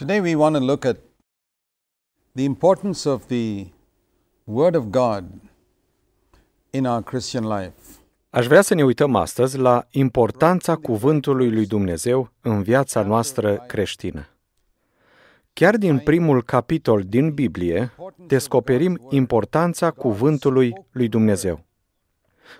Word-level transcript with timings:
Today 0.00 0.20
we 0.20 0.34
want 0.34 0.54
to 0.56 0.60
look 0.60 0.84
at 0.84 0.96
the 2.34 2.44
importance 2.44 3.06
of 3.06 3.28
the 3.28 3.66
Word 4.44 4.74
of 4.74 4.90
God 4.90 5.24
in 6.70 6.86
our 6.86 7.02
Christian 7.02 7.44
life. 7.44 7.72
Aș 8.30 8.46
vrea 8.46 8.62
să 8.62 8.74
ne 8.74 8.84
uităm 8.84 9.14
astăzi 9.14 9.58
la 9.58 9.86
importanța 9.90 10.76
cuvântului 10.76 11.50
lui 11.50 11.66
Dumnezeu 11.66 12.32
în 12.40 12.62
viața 12.62 13.02
noastră 13.02 13.64
creștină. 13.66 14.28
Chiar 15.52 15.76
din 15.76 15.98
primul 15.98 16.42
capitol 16.42 17.02
din 17.02 17.34
Biblie 17.34 17.92
descoperim 18.26 19.06
importanța 19.10 19.90
cuvântului 19.90 20.72
lui 20.90 21.08
Dumnezeu. 21.08 21.65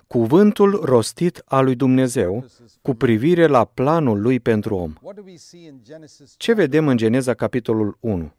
Cuvântul 0.07 0.79
rostit 0.83 1.41
al 1.45 1.63
lui 1.63 1.75
Dumnezeu 1.75 2.45
cu 2.81 2.93
privire 2.93 3.47
la 3.47 3.65
planul 3.65 4.21
lui 4.21 4.39
pentru 4.39 4.75
om. 4.75 4.93
Ce 6.37 6.53
vedem 6.53 6.87
în 6.87 6.97
Geneza 6.97 7.33
capitolul 7.33 7.97
1? 7.99 8.31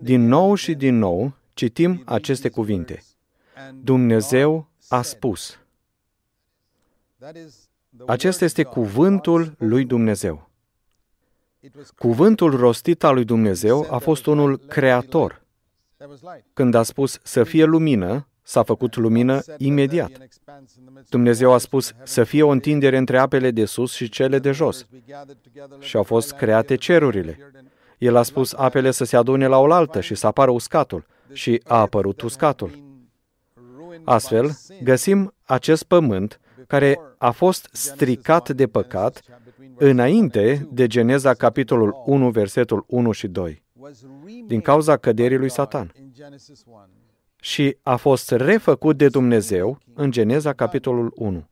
Din 0.00 0.26
nou 0.26 0.54
și 0.54 0.74
din 0.74 0.98
nou 0.98 1.32
citim 1.54 2.02
aceste 2.04 2.48
cuvinte. 2.48 3.02
Dumnezeu 3.82 4.68
a 4.88 5.02
spus. 5.02 5.58
Acesta 8.06 8.44
este 8.44 8.62
cuvântul 8.62 9.54
lui 9.58 9.84
Dumnezeu. 9.84 10.48
Cuvântul 11.98 12.56
rostit 12.56 13.04
al 13.04 13.14
lui 13.14 13.24
Dumnezeu 13.24 13.86
a 13.90 13.98
fost 13.98 14.26
unul 14.26 14.58
creator. 14.58 15.42
Când 16.52 16.74
a 16.74 16.82
spus 16.82 17.20
să 17.22 17.44
fie 17.44 17.64
lumină, 17.64 18.28
s-a 18.48 18.62
făcut 18.62 18.96
lumină 18.96 19.40
imediat. 19.58 20.10
Dumnezeu 21.08 21.52
a 21.52 21.58
spus 21.58 21.92
să 22.02 22.24
fie 22.24 22.42
o 22.42 22.48
întindere 22.48 22.96
între 22.96 23.18
apele 23.18 23.50
de 23.50 23.64
sus 23.64 23.92
și 23.92 24.08
cele 24.08 24.38
de 24.38 24.50
jos. 24.50 24.86
Și 25.78 25.96
au 25.96 26.02
fost 26.02 26.32
create 26.32 26.74
cerurile. 26.74 27.38
El 27.98 28.16
a 28.16 28.22
spus 28.22 28.52
apele 28.52 28.90
să 28.90 29.04
se 29.04 29.16
adune 29.16 29.46
la 29.46 29.58
oaltă 29.58 30.00
și 30.00 30.14
să 30.14 30.26
apară 30.26 30.50
uscatul. 30.50 31.06
Și 31.32 31.62
a 31.64 31.80
apărut 31.80 32.20
uscatul. 32.20 32.70
Astfel, 34.04 34.50
găsim 34.82 35.34
acest 35.44 35.82
pământ 35.82 36.40
care 36.66 37.00
a 37.18 37.30
fost 37.30 37.68
stricat 37.72 38.50
de 38.50 38.66
păcat 38.66 39.22
înainte 39.76 40.68
de 40.72 40.86
Geneza 40.86 41.34
capitolul 41.34 42.02
1, 42.06 42.30
versetul 42.30 42.84
1 42.86 43.12
și 43.12 43.28
2, 43.28 43.62
din 44.46 44.60
cauza 44.60 44.96
căderii 44.96 45.38
lui 45.38 45.50
Satan. 45.50 45.92
Și 47.40 47.76
a 47.82 47.96
fost 47.96 48.30
refăcut 48.30 48.96
de 48.96 49.08
Dumnezeu 49.08 49.78
în 49.94 50.10
Geneza 50.10 50.52
capitolul 50.52 51.12
1. 51.14 51.48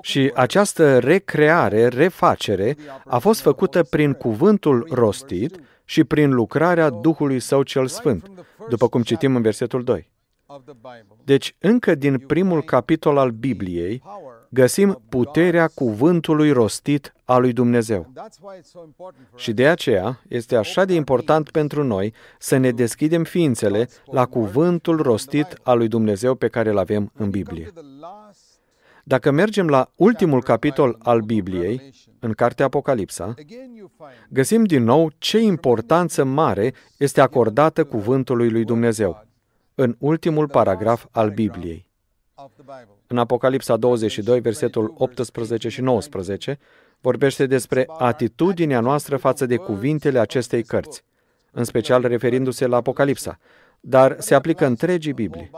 Și 0.00 0.30
această 0.34 0.98
recreare, 0.98 1.88
refacere, 1.88 2.76
a 3.04 3.18
fost 3.18 3.40
făcută 3.40 3.82
prin 3.82 4.12
cuvântul 4.12 4.88
rostit 4.90 5.60
și 5.84 6.04
prin 6.04 6.30
lucrarea 6.30 6.90
Duhului 6.90 7.40
Său 7.40 7.62
cel 7.62 7.86
Sfânt, 7.86 8.30
după 8.68 8.88
cum 8.88 9.02
citim 9.02 9.36
în 9.36 9.42
versetul 9.42 9.84
2. 9.84 10.10
Deci, 11.24 11.54
încă 11.58 11.94
din 11.94 12.18
primul 12.18 12.62
capitol 12.62 13.18
al 13.18 13.30
Bibliei, 13.30 14.02
găsim 14.50 15.02
puterea 15.08 15.68
cuvântului 15.68 16.50
rostit 16.52 17.14
al 17.24 17.40
lui 17.40 17.52
Dumnezeu. 17.52 18.12
Și 19.36 19.52
de 19.52 19.68
aceea 19.68 20.20
este 20.28 20.56
așa 20.56 20.84
de 20.84 20.94
important 20.94 21.50
pentru 21.50 21.82
noi 21.82 22.14
să 22.38 22.56
ne 22.56 22.70
deschidem 22.70 23.24
ființele 23.24 23.88
la 24.04 24.26
cuvântul 24.26 25.02
rostit 25.02 25.46
al 25.62 25.78
lui 25.78 25.88
Dumnezeu 25.88 26.34
pe 26.34 26.48
care 26.48 26.70
îl 26.70 26.78
avem 26.78 27.12
în 27.14 27.30
Biblie. 27.30 27.72
Dacă 29.04 29.30
mergem 29.30 29.68
la 29.68 29.90
ultimul 29.94 30.42
capitol 30.42 30.96
al 30.98 31.20
Bibliei, 31.20 31.92
în 32.18 32.32
cartea 32.32 32.64
Apocalipsa, 32.64 33.34
găsim 34.28 34.64
din 34.64 34.84
nou 34.84 35.10
ce 35.18 35.38
importanță 35.38 36.24
mare 36.24 36.74
este 36.96 37.20
acordată 37.20 37.84
cuvântului 37.84 38.50
lui 38.50 38.64
Dumnezeu, 38.64 39.26
în 39.74 39.96
ultimul 39.98 40.48
paragraf 40.48 41.06
al 41.10 41.30
Bibliei. 41.30 41.88
În 43.12 43.18
Apocalipsa 43.18 43.76
22, 43.76 44.40
versetul 44.40 44.94
18 44.98 45.68
și 45.68 45.80
19, 45.80 46.58
vorbește 47.00 47.46
despre 47.46 47.86
atitudinea 47.98 48.80
noastră 48.80 49.16
față 49.16 49.46
de 49.46 49.56
cuvintele 49.56 50.18
acestei 50.18 50.62
cărți, 50.62 51.04
în 51.50 51.64
special 51.64 52.02
referindu-se 52.02 52.66
la 52.66 52.76
Apocalipsa, 52.76 53.38
dar 53.80 54.16
se 54.18 54.34
aplică 54.34 54.66
întregii 54.66 55.12
Biblii. 55.12 55.50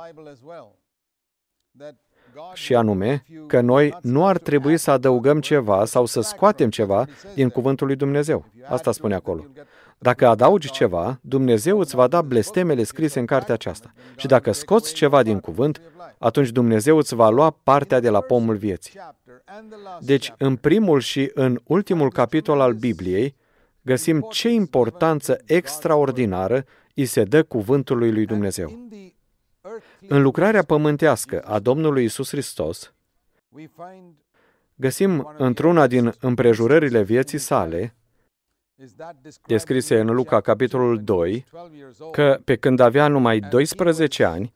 Și 2.52 2.74
anume 2.74 3.24
că 3.46 3.60
noi 3.60 3.98
nu 4.02 4.26
ar 4.26 4.38
trebui 4.38 4.76
să 4.76 4.90
adăugăm 4.90 5.40
ceva 5.40 5.84
sau 5.84 6.06
să 6.06 6.20
scoatem 6.20 6.70
ceva 6.70 7.06
din 7.34 7.48
cuvântul 7.48 7.86
lui 7.86 7.96
Dumnezeu. 7.96 8.44
Asta 8.68 8.92
spune 8.92 9.14
acolo. 9.14 9.46
Dacă 10.02 10.26
adaugi 10.26 10.70
ceva, 10.70 11.18
Dumnezeu 11.20 11.78
îți 11.78 11.94
va 11.94 12.06
da 12.06 12.22
blestemele 12.22 12.82
scrise 12.82 13.18
în 13.18 13.26
cartea 13.26 13.54
aceasta. 13.54 13.92
Și 14.16 14.26
dacă 14.26 14.52
scoți 14.52 14.94
ceva 14.94 15.22
din 15.22 15.40
cuvânt, 15.40 15.80
atunci 16.18 16.48
Dumnezeu 16.48 16.96
îți 16.96 17.14
va 17.14 17.28
lua 17.28 17.50
partea 17.50 18.00
de 18.00 18.08
la 18.08 18.20
pomul 18.20 18.56
vieții. 18.56 19.00
Deci, 20.00 20.32
în 20.38 20.56
primul 20.56 21.00
și 21.00 21.30
în 21.34 21.58
ultimul 21.64 22.10
capitol 22.10 22.60
al 22.60 22.72
Bibliei, 22.72 23.34
găsim 23.82 24.26
ce 24.30 24.48
importanță 24.48 25.40
extraordinară 25.44 26.64
îi 26.94 27.04
se 27.04 27.24
dă 27.24 27.42
cuvântului 27.42 28.12
lui 28.12 28.26
Dumnezeu. 28.26 28.88
În 30.08 30.22
lucrarea 30.22 30.62
pământească 30.62 31.40
a 31.40 31.58
Domnului 31.58 32.04
Isus 32.04 32.28
Hristos, 32.28 32.92
găsim 34.74 35.34
într-una 35.38 35.86
din 35.86 36.14
împrejurările 36.20 37.02
vieții 37.02 37.38
sale, 37.38 37.94
descrise 39.46 40.00
în 40.00 40.06
Luca, 40.06 40.40
capitolul 40.40 41.02
2, 41.04 41.44
că 42.10 42.40
pe 42.44 42.56
când 42.56 42.80
avea 42.80 43.08
numai 43.08 43.40
12 43.40 44.24
ani, 44.24 44.54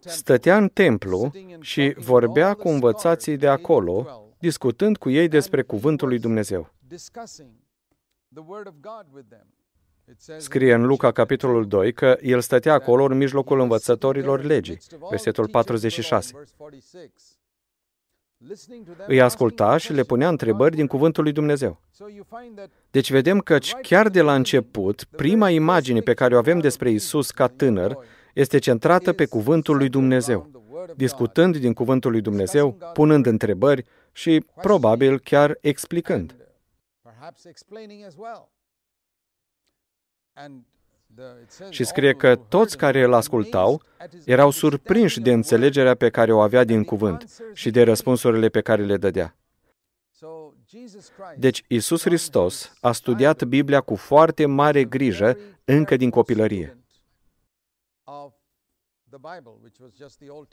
stătea 0.00 0.56
în 0.56 0.68
templu 0.68 1.30
și 1.60 1.94
vorbea 1.96 2.54
cu 2.54 2.68
învățații 2.68 3.36
de 3.36 3.48
acolo, 3.48 4.06
discutând 4.38 4.96
cu 4.96 5.10
ei 5.10 5.28
despre 5.28 5.62
cuvântul 5.62 6.08
lui 6.08 6.18
Dumnezeu. 6.18 6.74
Scrie 10.36 10.74
în 10.74 10.86
Luca, 10.86 11.12
capitolul 11.12 11.66
2, 11.66 11.92
că 11.92 12.18
el 12.20 12.40
stătea 12.40 12.72
acolo 12.72 13.04
în 13.04 13.16
mijlocul 13.16 13.60
învățătorilor 13.60 14.42
legii, 14.42 14.78
versetul 15.10 15.48
46. 15.48 16.32
Îi 19.06 19.20
asculta 19.20 19.76
și 19.76 19.92
le 19.92 20.02
punea 20.02 20.28
întrebări 20.28 20.76
din 20.76 20.86
cuvântul 20.86 21.22
lui 21.22 21.32
Dumnezeu. 21.32 21.80
Deci 22.90 23.10
vedem 23.10 23.38
că 23.38 23.58
chiar 23.82 24.08
de 24.08 24.20
la 24.20 24.34
început, 24.34 25.04
prima 25.04 25.50
imagine 25.50 26.00
pe 26.00 26.14
care 26.14 26.34
o 26.34 26.38
avem 26.38 26.58
despre 26.58 26.90
Isus 26.90 27.30
ca 27.30 27.46
tânăr 27.46 27.98
este 28.34 28.58
centrată 28.58 29.12
pe 29.12 29.26
cuvântul 29.26 29.76
lui 29.76 29.88
Dumnezeu, 29.88 30.50
discutând 30.96 31.56
din 31.56 31.72
cuvântul 31.72 32.10
lui 32.10 32.20
Dumnezeu, 32.20 32.72
punând 32.92 33.26
întrebări 33.26 33.84
și 34.12 34.44
probabil 34.54 35.18
chiar 35.18 35.58
explicând. 35.60 36.36
Și 41.70 41.84
scrie 41.84 42.14
că 42.14 42.36
toți 42.36 42.76
care 42.76 43.02
îl 43.02 43.12
ascultau 43.12 43.82
erau 44.24 44.50
surprinși 44.50 45.20
de 45.20 45.32
înțelegerea 45.32 45.94
pe 45.94 46.10
care 46.10 46.32
o 46.32 46.40
avea 46.40 46.64
din 46.64 46.84
cuvânt 46.84 47.42
și 47.52 47.70
de 47.70 47.82
răspunsurile 47.82 48.48
pe 48.48 48.60
care 48.60 48.84
le 48.84 48.96
dădea. 48.96 49.36
Deci 51.36 51.64
Isus 51.66 52.02
Hristos 52.02 52.72
a 52.80 52.92
studiat 52.92 53.44
Biblia 53.44 53.80
cu 53.80 53.94
foarte 53.94 54.46
mare 54.46 54.84
grijă 54.84 55.38
încă 55.64 55.96
din 55.96 56.10
copilărie, 56.10 56.76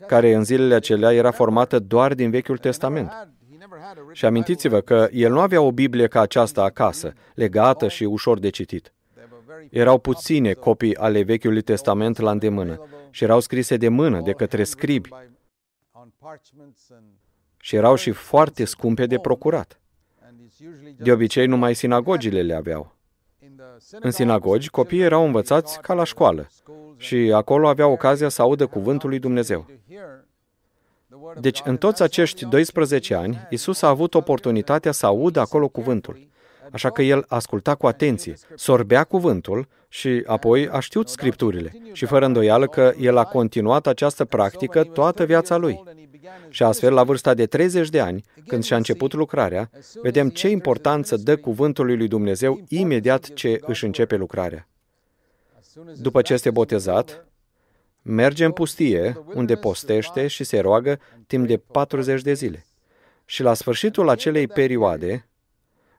care 0.07 0.33
în 0.33 0.43
zilele 0.43 0.73
acelea 0.73 1.13
era 1.13 1.31
formată 1.31 1.79
doar 1.79 2.13
din 2.13 2.29
Vechiul 2.29 2.57
Testament. 2.57 3.11
Și 4.11 4.25
amintiți-vă 4.25 4.81
că 4.81 5.07
el 5.11 5.31
nu 5.31 5.39
avea 5.39 5.61
o 5.61 5.71
Biblie 5.71 6.07
ca 6.07 6.21
aceasta 6.21 6.63
acasă, 6.63 7.13
legată 7.33 7.87
și 7.87 8.03
ușor 8.03 8.39
de 8.39 8.49
citit. 8.49 8.93
Erau 9.69 9.98
puține 9.98 10.54
copii 10.54 10.96
ale 10.96 11.22
Vechiului 11.22 11.62
Testament 11.62 12.18
la 12.18 12.31
îndemână 12.31 12.88
și 13.10 13.24
erau 13.24 13.40
scrise 13.40 13.78
de 13.78 13.88
mână 13.88 14.22
de 14.22 14.31
către 14.31 14.63
scribi 14.63 15.10
și 17.57 17.75
erau 17.75 17.96
și 17.96 18.12
foarte 18.12 18.66
scumpe 18.66 19.06
de 19.06 19.19
procurat. 19.19 19.80
De 20.98 21.12
obicei, 21.12 21.46
numai 21.46 21.74
sinagogile 21.74 22.42
le 22.42 22.54
aveau. 22.54 22.96
În 23.92 24.12
sinagogi, 24.12 24.69
copiii 24.69 25.01
erau 25.01 25.25
învățați 25.25 25.81
ca 25.81 25.94
la 25.94 26.04
școală 26.04 26.48
și 26.98 27.16
acolo 27.16 27.68
aveau 27.68 27.92
ocazia 27.92 28.30
să 28.30 28.42
audă 28.42 28.68
cuvântul 28.68 29.10
lui 29.10 29.19
Dumnezeu. 29.19 29.66
Deci, 31.40 31.62
în 31.63 31.78
toți 31.78 32.04
acești 32.04 32.46
12 32.46 33.16
ani, 33.16 33.48
Isus 33.50 33.81
a 33.81 33.88
avut 33.88 34.13
oportunitatea 34.13 34.92
să 34.92 35.06
audă 35.06 35.40
acolo 35.40 35.68
cuvântul. 35.68 36.28
Așa 36.71 36.89
că 36.89 37.01
el 37.01 37.25
asculta 37.27 37.75
cu 37.75 37.88
atenție, 37.88 38.33
sorbea 38.56 39.04
cuvântul 39.04 39.68
și 39.88 40.24
apoi 40.25 40.69
a 40.69 40.80
știut 40.80 41.07
scripturile. 41.07 41.71
Și 41.92 42.06
fără 42.06 42.25
îndoială 42.25 42.68
că 42.68 42.94
el 43.00 43.18
a 43.18 43.24
continuat 43.24 43.88
această 43.88 44.25
practică 44.25 44.83
toată 44.83 45.25
viața 45.25 45.57
lui. 45.57 45.83
Și 46.50 46.63
astfel, 46.63 46.94
la 46.94 47.04
vârsta 47.04 47.33
de 47.33 47.45
30 47.45 47.89
de 47.89 48.00
ani, 48.00 48.24
când 48.48 48.63
și-a 48.63 48.75
început 48.75 49.13
lucrarea, 49.13 49.69
vedem 50.01 50.30
ce 50.30 50.50
importanță 50.50 51.18
dă 51.18 51.36
cuvântului 51.36 51.98
lui 51.98 52.07
Dumnezeu 52.07 52.62
imediat 52.68 53.33
ce 53.33 53.60
își 53.62 53.86
începe 53.86 54.15
lucrarea. 54.15 54.68
După 55.95 56.22
ce 56.22 56.33
este 56.33 56.51
botezat, 56.51 57.25
merge 58.01 58.45
în 58.45 58.51
pustie, 58.51 59.24
unde 59.33 59.56
postește 59.56 60.27
și 60.27 60.44
se 60.44 60.60
roagă 60.60 61.00
timp 61.27 61.48
de 61.48 61.57
40 61.57 62.22
de 62.22 62.33
zile. 62.33 62.65
Și 63.25 63.42
la 63.42 63.54
sfârșitul 63.54 64.10
acelei 64.10 64.48
perioade, 64.48 65.28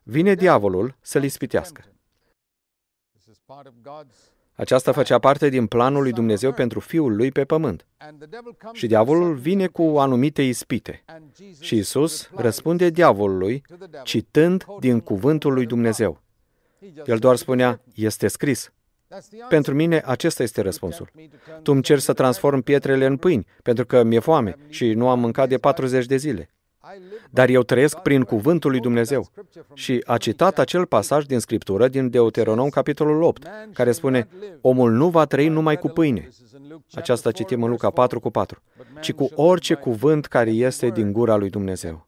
vine 0.02 0.34
diavolul 0.34 0.96
să-l 1.00 1.24
ispitească. 1.24 1.84
Aceasta 4.54 4.92
făcea 4.92 5.18
parte 5.18 5.48
din 5.48 5.66
planul 5.66 6.02
lui 6.02 6.12
Dumnezeu 6.12 6.52
pentru 6.52 6.80
Fiul 6.80 7.16
lui 7.16 7.30
pe 7.30 7.44
pământ. 7.44 7.86
Și 8.72 8.86
diavolul 8.86 9.34
vine 9.34 9.66
cu 9.66 9.82
anumite 9.82 10.42
ispite. 10.42 11.04
Și 11.60 11.76
Isus 11.76 12.30
răspunde 12.34 12.90
diavolului 12.90 13.62
citând 14.02 14.64
din 14.80 15.00
cuvântul 15.00 15.52
lui 15.52 15.66
Dumnezeu. 15.66 16.22
El 17.04 17.18
doar 17.18 17.36
spunea, 17.36 17.80
este 17.94 18.28
scris. 18.28 18.72
Pentru 19.48 19.74
mine, 19.74 20.02
acesta 20.04 20.42
este 20.42 20.60
răspunsul. 20.60 21.10
Tu 21.62 21.72
îmi 21.72 21.82
ceri 21.82 22.00
să 22.00 22.12
transform 22.12 22.60
pietrele 22.60 23.06
în 23.06 23.16
pâini, 23.16 23.46
pentru 23.62 23.86
că 23.86 24.02
mi-e 24.02 24.18
foame 24.18 24.56
și 24.68 24.92
nu 24.92 25.08
am 25.08 25.20
mâncat 25.20 25.48
de 25.48 25.58
40 25.58 26.06
de 26.06 26.16
zile. 26.16 26.50
Dar 27.30 27.48
eu 27.48 27.62
trăiesc 27.62 27.98
prin 27.98 28.22
cuvântul 28.22 28.70
lui 28.70 28.80
Dumnezeu. 28.80 29.30
Și 29.74 30.02
a 30.06 30.16
citat 30.16 30.58
acel 30.58 30.86
pasaj 30.86 31.24
din 31.24 31.38
Scriptură, 31.38 31.88
din 31.88 32.10
Deuteronom, 32.10 32.68
capitolul 32.68 33.22
8, 33.22 33.46
care 33.72 33.92
spune, 33.92 34.28
omul 34.60 34.90
nu 34.90 35.08
va 35.08 35.24
trăi 35.24 35.48
numai 35.48 35.76
cu 35.78 35.88
pâine. 35.88 36.28
Aceasta 36.92 37.30
citim 37.30 37.62
în 37.62 37.70
Luca 37.70 37.90
4 37.90 38.20
cu 38.20 38.30
4, 38.30 38.62
ci 39.00 39.12
cu 39.12 39.30
orice 39.34 39.74
cuvânt 39.74 40.26
care 40.26 40.50
este 40.50 40.88
din 40.88 41.12
gura 41.12 41.36
lui 41.36 41.50
Dumnezeu. 41.50 42.06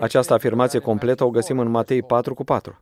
Această 0.00 0.32
afirmație 0.32 0.78
completă 0.78 1.24
o 1.24 1.30
găsim 1.30 1.58
în 1.58 1.68
Matei 1.68 2.02
4 2.02 2.34
cu 2.34 2.44
4. 2.44 2.80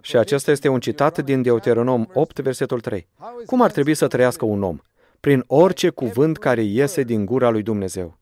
Și 0.00 0.16
acesta 0.16 0.50
este 0.50 0.68
un 0.68 0.80
citat 0.80 1.24
din 1.24 1.42
Deuteronom 1.42 2.06
8, 2.12 2.38
versetul 2.38 2.80
3. 2.80 3.08
Cum 3.46 3.62
ar 3.62 3.70
trebui 3.70 3.94
să 3.94 4.06
trăiască 4.06 4.44
un 4.44 4.62
om? 4.62 4.78
Prin 5.24 5.44
orice 5.46 5.88
cuvânt 5.88 6.38
care 6.38 6.62
iese 6.62 7.02
din 7.02 7.24
gura 7.24 7.50
lui 7.50 7.62
Dumnezeu. 7.62 8.18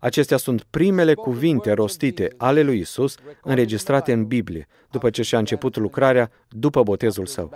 Acestea 0.00 0.36
sunt 0.36 0.62
primele 0.62 1.14
cuvinte 1.14 1.72
rostite 1.72 2.34
ale 2.36 2.62
lui 2.62 2.78
Isus 2.78 3.16
înregistrate 3.42 4.12
în 4.12 4.26
Biblie, 4.26 4.66
după 4.90 5.10
ce 5.10 5.22
și-a 5.22 5.38
început 5.38 5.76
lucrarea 5.76 6.30
după 6.48 6.82
botezul 6.82 7.26
său. 7.26 7.52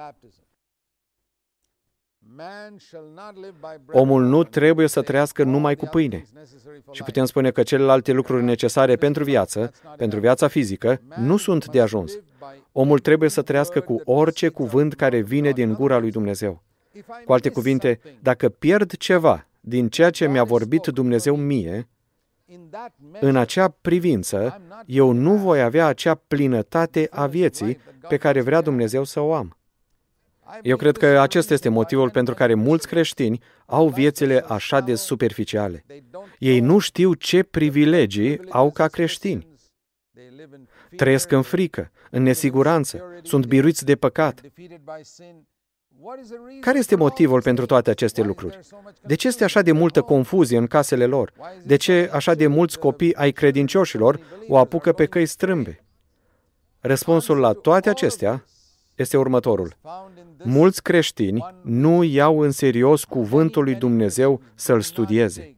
Omul 3.87 4.25
nu 4.25 4.45
trebuie 4.45 4.87
să 4.87 5.03
trăiască 5.03 5.45
numai 5.45 5.77
cu 5.77 5.87
pâine. 5.87 6.25
Și 6.91 7.03
putem 7.03 7.25
spune 7.25 7.51
că 7.51 7.63
celelalte 7.63 8.13
lucruri 8.13 8.45
necesare 8.45 8.97
pentru 8.97 9.25
viață, 9.25 9.73
pentru 9.97 10.21
viața 10.21 10.49
fizică, 10.49 11.01
nu 11.17 11.37
sunt 11.37 11.69
de 11.69 11.81
ajuns. 11.81 12.13
Omul 12.73 12.99
trebuie 12.99 13.29
să 13.29 13.43
trăiască 13.43 13.81
cu 13.81 14.01
orice 14.05 14.49
cuvânt 14.49 14.95
care 14.95 15.21
vine 15.21 15.51
din 15.51 15.73
gura 15.73 15.99
lui 15.99 16.11
Dumnezeu. 16.11 16.63
Cu 17.25 17.33
alte 17.33 17.49
cuvinte, 17.49 18.01
dacă 18.21 18.49
pierd 18.49 18.97
ceva 18.97 19.47
din 19.61 19.89
ceea 19.89 20.11
ce 20.11 20.29
mi-a 20.29 20.45
vorbit 20.45 20.87
Dumnezeu 20.87 21.37
mie, 21.37 21.89
în 23.21 23.37
acea 23.37 23.69
privință, 23.69 24.61
eu 24.87 25.13
nu 25.13 25.37
voi 25.37 25.63
avea 25.63 25.87
acea 25.87 26.15
plinătate 26.15 27.09
a 27.11 27.27
vieții 27.27 27.79
pe 28.09 28.17
care 28.17 28.41
vrea 28.41 28.61
Dumnezeu 28.61 29.05
să 29.05 29.21
o 29.21 29.35
am. 29.35 29.57
Eu 30.63 30.77
cred 30.77 30.97
că 30.97 31.07
acesta 31.07 31.53
este 31.55 31.69
motivul 31.69 32.11
pentru 32.11 32.35
care 32.35 32.55
mulți 32.55 32.89
creștini 32.89 33.41
au 33.67 33.89
viețile 33.89 34.45
așa 34.49 34.81
de 34.81 34.95
superficiale. 34.95 35.85
Ei 36.39 36.61
nu 36.61 36.79
știu 36.79 37.15
ce 37.15 37.43
privilegii 37.43 38.41
au 38.49 38.71
ca 38.71 38.89
creștini. 38.89 39.52
Trăiesc 40.97 41.31
în 41.31 41.43
frică, 41.43 41.91
în 42.11 42.23
nesiguranță, 42.23 43.03
sunt 43.23 43.47
biruiți 43.47 43.85
de 43.85 43.97
păcat. 43.97 44.41
Care 46.61 46.79
este 46.79 46.97
motivul 46.97 47.43
pentru 47.43 47.67
toate 47.67 47.91
aceste 47.91 48.23
lucruri? 48.23 48.59
De 49.03 49.15
ce 49.15 49.27
este 49.27 49.45
așa 49.45 49.63
de 49.63 49.73
multă 49.73 50.01
confuzie 50.01 50.59
în 50.59 50.67
casele 50.67 51.07
lor? 51.07 51.33
De 51.65 51.77
ce 51.77 52.11
așa 52.13 52.35
de 52.35 52.47
mulți 52.47 52.79
copii 52.79 53.15
ai 53.15 53.33
credincioșilor 53.33 54.21
o 54.49 54.57
apucă 54.59 54.93
pe 54.93 55.07
căi 55.07 55.27
strâmbe? 55.27 55.85
Răspunsul 56.81 57.39
la 57.39 57.53
toate 57.53 57.89
acestea 57.89 58.45
este 58.95 59.17
următorul. 59.17 59.77
Mulți 60.43 60.83
creștini 60.83 61.45
nu 61.63 62.03
iau 62.03 62.41
în 62.41 62.51
serios 62.51 63.05
cuvântul 63.05 63.65
lui 63.65 63.75
Dumnezeu 63.75 64.43
să-l 64.55 64.81
studieze 64.81 65.57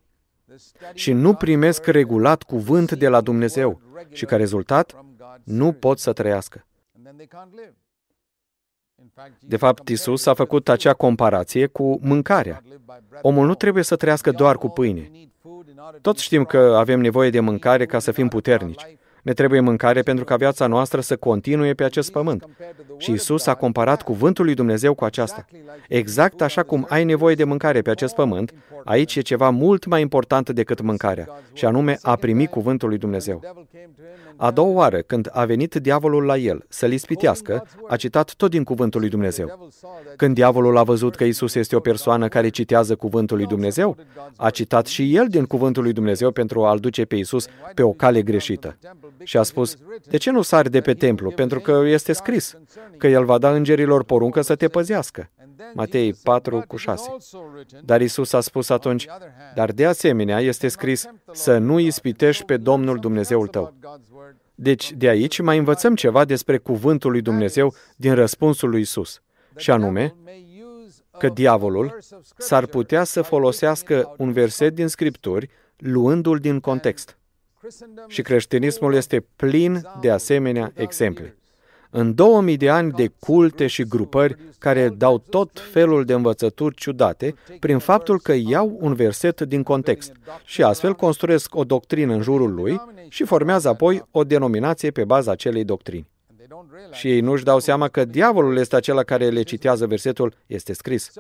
și 0.94 1.12
nu 1.12 1.34
primesc 1.34 1.86
regulat 1.86 2.42
cuvânt 2.42 2.92
de 2.92 3.08
la 3.08 3.20
Dumnezeu 3.20 3.80
și 4.10 4.24
ca 4.24 4.36
rezultat 4.36 5.04
nu 5.44 5.72
pot 5.72 5.98
să 5.98 6.12
trăiască. 6.12 6.66
De 9.40 9.56
fapt, 9.56 9.88
Isus 9.88 10.26
a 10.26 10.34
făcut 10.34 10.68
acea 10.68 10.92
comparație 10.92 11.66
cu 11.66 11.98
mâncarea. 12.02 12.62
Omul 13.22 13.46
nu 13.46 13.54
trebuie 13.54 13.82
să 13.82 13.96
trăiască 13.96 14.30
doar 14.30 14.56
cu 14.56 14.68
pâine. 14.68 15.10
Toți 16.00 16.22
știm 16.22 16.44
că 16.44 16.58
avem 16.58 17.00
nevoie 17.00 17.30
de 17.30 17.40
mâncare 17.40 17.86
ca 17.86 17.98
să 17.98 18.12
fim 18.12 18.28
puternici. 18.28 18.96
Ne 19.24 19.32
trebuie 19.32 19.60
mâncare 19.60 20.02
pentru 20.02 20.24
ca 20.24 20.36
viața 20.36 20.66
noastră 20.66 21.00
să 21.00 21.16
continue 21.16 21.74
pe 21.74 21.84
acest 21.84 22.12
pământ. 22.12 22.48
Și 22.98 23.12
Isus 23.12 23.46
a 23.46 23.54
comparat 23.54 24.02
cuvântul 24.02 24.44
lui 24.44 24.54
Dumnezeu 24.54 24.94
cu 24.94 25.04
aceasta. 25.04 25.44
Exact 25.88 26.42
așa 26.42 26.62
cum 26.62 26.86
ai 26.88 27.04
nevoie 27.04 27.34
de 27.34 27.44
mâncare 27.44 27.82
pe 27.82 27.90
acest 27.90 28.14
pământ, 28.14 28.54
aici 28.84 29.16
e 29.16 29.20
ceva 29.20 29.50
mult 29.50 29.86
mai 29.86 30.00
important 30.00 30.50
decât 30.50 30.80
mâncarea, 30.80 31.28
și 31.52 31.64
anume 31.64 31.98
a 32.02 32.16
primi 32.16 32.46
cuvântul 32.46 32.88
lui 32.88 32.98
Dumnezeu. 32.98 33.40
A 34.36 34.50
doua 34.50 34.72
oară, 34.72 34.98
când 34.98 35.28
a 35.32 35.44
venit 35.44 35.74
diavolul 35.74 36.24
la 36.24 36.36
el 36.36 36.64
să-l 36.68 36.92
ispitească, 36.92 37.66
a 37.88 37.96
citat 37.96 38.34
tot 38.34 38.50
din 38.50 38.64
cuvântul 38.64 39.00
lui 39.00 39.08
Dumnezeu. 39.08 39.72
Când 40.16 40.34
diavolul 40.34 40.76
a 40.76 40.82
văzut 40.82 41.14
că 41.14 41.24
Isus 41.24 41.54
este 41.54 41.76
o 41.76 41.80
persoană 41.80 42.28
care 42.28 42.48
citează 42.48 42.94
cuvântul 42.94 43.36
lui 43.36 43.46
Dumnezeu, 43.46 43.96
a 44.36 44.50
citat 44.50 44.86
și 44.86 45.16
el 45.16 45.26
din 45.28 45.44
cuvântul 45.44 45.82
lui 45.82 45.92
Dumnezeu 45.92 46.30
pentru 46.30 46.64
a-l 46.64 46.78
duce 46.78 47.04
pe 47.04 47.16
Isus 47.16 47.46
pe 47.74 47.82
o 47.82 47.92
cale 47.92 48.22
greșită 48.22 48.76
și 49.22 49.36
a 49.36 49.42
spus, 49.42 49.76
de 50.08 50.16
ce 50.16 50.30
nu 50.30 50.42
sari 50.42 50.70
de 50.70 50.80
pe 50.80 50.94
templu? 50.94 51.30
Pentru 51.30 51.60
că 51.60 51.82
este 51.84 52.12
scris 52.12 52.56
că 52.96 53.06
el 53.06 53.24
va 53.24 53.38
da 53.38 53.54
îngerilor 53.54 54.04
poruncă 54.04 54.40
să 54.40 54.54
te 54.54 54.68
păzească. 54.68 55.30
Matei 55.74 56.14
4 56.14 56.64
cu 56.68 56.76
6. 56.76 57.16
Dar 57.84 58.00
Isus 58.00 58.32
a 58.32 58.40
spus 58.40 58.68
atunci, 58.68 59.06
dar 59.54 59.72
de 59.72 59.86
asemenea 59.86 60.40
este 60.40 60.68
scris 60.68 61.06
să 61.32 61.58
nu 61.58 61.78
ispitești 61.78 62.44
pe 62.44 62.56
Domnul 62.56 62.98
Dumnezeul 62.98 63.46
tău. 63.46 63.74
Deci, 64.54 64.92
de 64.92 65.08
aici 65.08 65.40
mai 65.40 65.58
învățăm 65.58 65.94
ceva 65.94 66.24
despre 66.24 66.58
cuvântul 66.58 67.10
lui 67.10 67.20
Dumnezeu 67.20 67.74
din 67.96 68.14
răspunsul 68.14 68.70
lui 68.70 68.80
Isus, 68.80 69.22
și 69.56 69.70
anume 69.70 70.14
că 71.18 71.28
diavolul 71.28 71.98
s-ar 72.36 72.66
putea 72.66 73.04
să 73.04 73.22
folosească 73.22 74.14
un 74.16 74.32
verset 74.32 74.74
din 74.74 74.88
Scripturi 74.88 75.48
luându-l 75.76 76.38
din 76.38 76.60
context. 76.60 77.18
Și 78.06 78.22
creștinismul 78.22 78.94
este 78.94 79.26
plin 79.36 79.82
de 80.00 80.10
asemenea 80.10 80.72
exemple. 80.74 81.36
În 81.90 82.14
2000 82.14 82.56
de 82.56 82.70
ani 82.70 82.90
de 82.90 83.10
culte 83.18 83.66
și 83.66 83.84
grupări 83.84 84.36
care 84.58 84.88
dau 84.88 85.18
tot 85.18 85.60
felul 85.72 86.04
de 86.04 86.12
învățături 86.12 86.74
ciudate 86.74 87.34
prin 87.60 87.78
faptul 87.78 88.20
că 88.20 88.32
iau 88.32 88.76
un 88.80 88.94
verset 88.94 89.40
din 89.40 89.62
context 89.62 90.12
și 90.44 90.62
astfel 90.62 90.94
construiesc 90.94 91.54
o 91.54 91.64
doctrină 91.64 92.14
în 92.14 92.22
jurul 92.22 92.54
lui 92.54 92.80
și 93.08 93.24
formează 93.24 93.68
apoi 93.68 94.02
o 94.10 94.24
denominație 94.24 94.90
pe 94.90 95.04
baza 95.04 95.30
acelei 95.30 95.64
doctrini. 95.64 96.08
Și 96.90 97.10
ei 97.10 97.20
nu-și 97.20 97.44
dau 97.44 97.58
seama 97.58 97.88
că 97.88 98.04
diavolul 98.04 98.56
este 98.56 98.76
acela 98.76 99.02
care 99.02 99.28
le 99.28 99.42
citează 99.42 99.86
versetul, 99.86 100.34
este 100.46 100.72
scris. 100.72 101.12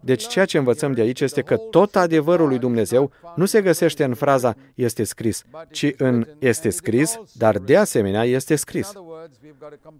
Deci 0.00 0.26
ceea 0.26 0.44
ce 0.44 0.58
învățăm 0.58 0.92
de 0.92 1.00
aici 1.00 1.20
este 1.20 1.42
că 1.42 1.56
tot 1.56 1.96
adevărul 1.96 2.48
lui 2.48 2.58
Dumnezeu 2.58 3.10
nu 3.36 3.44
se 3.44 3.62
găsește 3.62 4.04
în 4.04 4.14
fraza 4.14 4.54
este 4.74 5.04
scris, 5.04 5.42
ci 5.70 5.92
în 5.96 6.26
este 6.38 6.70
scris, 6.70 7.20
dar 7.32 7.58
de 7.58 7.76
asemenea 7.76 8.24
este 8.24 8.54
scris. 8.54 8.92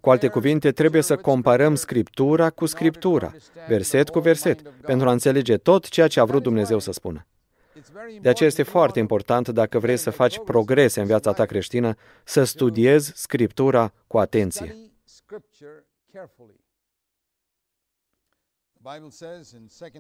Cu 0.01 0.11
alte 0.11 0.29
cuvinte, 0.29 0.73
trebuie 0.73 1.03
să 1.03 1.17
comparăm 1.17 1.75
Scriptura 1.75 2.51
cu 2.51 2.67
Scriptura, 2.67 3.33
verset 3.69 4.09
cu 4.09 4.19
verset, 4.19 4.63
pentru 4.63 5.09
a 5.09 5.13
înțelege 5.13 5.57
tot 5.57 5.89
ceea 5.89 6.09
ce 6.09 6.21
a 6.21 6.25
vrut 6.25 6.43
Dumnezeu 6.43 6.79
să 6.79 6.93
spună. 6.93 7.27
De 8.21 8.29
aceea 8.29 8.49
este 8.49 8.63
foarte 8.63 8.99
important, 8.99 9.49
dacă 9.49 9.79
vrei 9.79 9.97
să 9.97 10.11
faci 10.11 10.39
progrese 10.39 11.01
în 11.01 11.07
viața 11.07 11.33
ta 11.33 11.45
creștină, 11.45 11.95
să 12.25 12.45
studiezi 12.45 13.13
Scriptura 13.15 13.93
cu 14.07 14.19
atenție. 14.19 14.77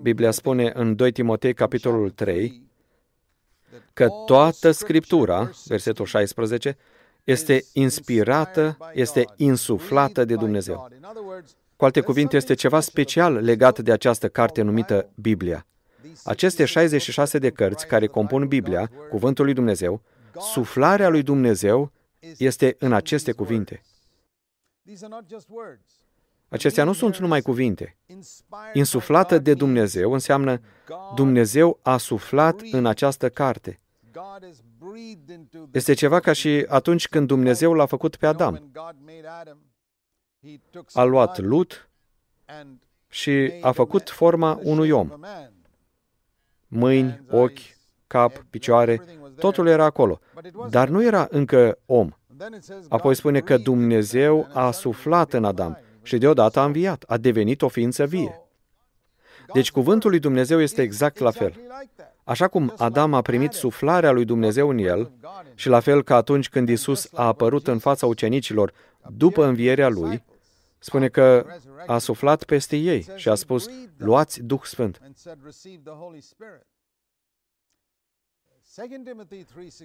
Biblia 0.02 0.30
spune 0.30 0.72
în 0.74 0.96
2 0.96 1.12
Timotei, 1.12 1.54
capitolul 1.54 2.10
3, 2.10 2.62
că 3.92 4.08
toată 4.26 4.70
Scriptura, 4.70 5.50
versetul 5.64 6.04
16, 6.04 6.76
este 7.24 7.64
inspirată, 7.72 8.78
este 8.92 9.24
insuflată 9.36 10.24
de 10.24 10.34
Dumnezeu. 10.34 10.88
Cu 11.76 11.84
alte 11.84 12.00
cuvinte, 12.00 12.36
este 12.36 12.54
ceva 12.54 12.80
special 12.80 13.32
legat 13.32 13.78
de 13.78 13.92
această 13.92 14.28
carte 14.28 14.62
numită 14.62 15.10
Biblia. 15.14 15.66
Aceste 16.24 16.64
66 16.64 17.38
de 17.38 17.50
cărți 17.50 17.86
care 17.86 18.06
compun 18.06 18.48
Biblia, 18.48 18.90
Cuvântul 19.10 19.44
lui 19.44 19.54
Dumnezeu, 19.54 20.02
suflarea 20.38 21.08
lui 21.08 21.22
Dumnezeu 21.22 21.92
este 22.38 22.76
în 22.78 22.92
aceste 22.92 23.32
cuvinte. 23.32 23.82
Acestea 26.48 26.84
nu 26.84 26.92
sunt 26.92 27.18
numai 27.18 27.40
cuvinte. 27.40 27.96
Insuflată 28.72 29.38
de 29.38 29.54
Dumnezeu 29.54 30.12
înseamnă 30.12 30.60
Dumnezeu 31.14 31.78
a 31.82 31.96
suflat 31.96 32.60
în 32.70 32.86
această 32.86 33.28
carte. 33.28 33.80
Este 35.70 35.94
ceva 35.94 36.20
ca 36.20 36.32
și 36.32 36.64
atunci 36.68 37.08
când 37.08 37.26
Dumnezeu 37.26 37.72
l-a 37.72 37.86
făcut 37.86 38.16
pe 38.16 38.26
Adam. 38.26 38.70
A 40.92 41.02
luat 41.02 41.38
lut 41.38 41.90
și 43.08 43.52
a 43.60 43.72
făcut 43.72 44.10
forma 44.10 44.60
unui 44.62 44.90
om. 44.90 45.10
Mâini, 46.66 47.24
ochi, 47.30 47.58
cap, 48.06 48.44
picioare, 48.50 49.02
totul 49.38 49.66
era 49.66 49.84
acolo, 49.84 50.20
dar 50.70 50.88
nu 50.88 51.02
era 51.02 51.26
încă 51.30 51.78
om. 51.86 52.10
Apoi 52.88 53.14
spune 53.14 53.40
că 53.40 53.56
Dumnezeu 53.56 54.48
a 54.52 54.70
suflat 54.70 55.32
în 55.32 55.44
Adam 55.44 55.78
și 56.06 56.18
deodată 56.18 56.58
a 56.58 56.64
înviat, 56.64 57.04
a 57.06 57.16
devenit 57.16 57.62
o 57.62 57.68
ființă 57.68 58.04
vie. 58.04 58.40
Deci 59.52 59.70
cuvântul 59.70 60.10
lui 60.10 60.18
Dumnezeu 60.18 60.60
este 60.60 60.82
exact 60.82 61.18
la 61.18 61.30
fel. 61.30 61.60
Așa 62.24 62.48
cum 62.48 62.74
Adam 62.76 63.14
a 63.14 63.22
primit 63.22 63.52
suflarea 63.52 64.10
lui 64.10 64.24
Dumnezeu 64.24 64.68
în 64.68 64.78
el, 64.78 65.10
și 65.54 65.68
la 65.68 65.80
fel 65.80 66.02
ca 66.02 66.16
atunci 66.16 66.48
când 66.48 66.68
Isus 66.68 67.08
a 67.12 67.26
apărut 67.26 67.66
în 67.66 67.78
fața 67.78 68.06
ucenicilor 68.06 68.72
după 69.16 69.44
învierea 69.44 69.88
lui, 69.88 70.22
spune 70.78 71.08
că 71.08 71.46
a 71.86 71.98
suflat 71.98 72.44
peste 72.44 72.76
ei 72.76 73.06
și 73.16 73.28
a 73.28 73.34
spus, 73.34 73.68
luați 73.96 74.42
Duh 74.42 74.60
Sfânt. 74.62 75.00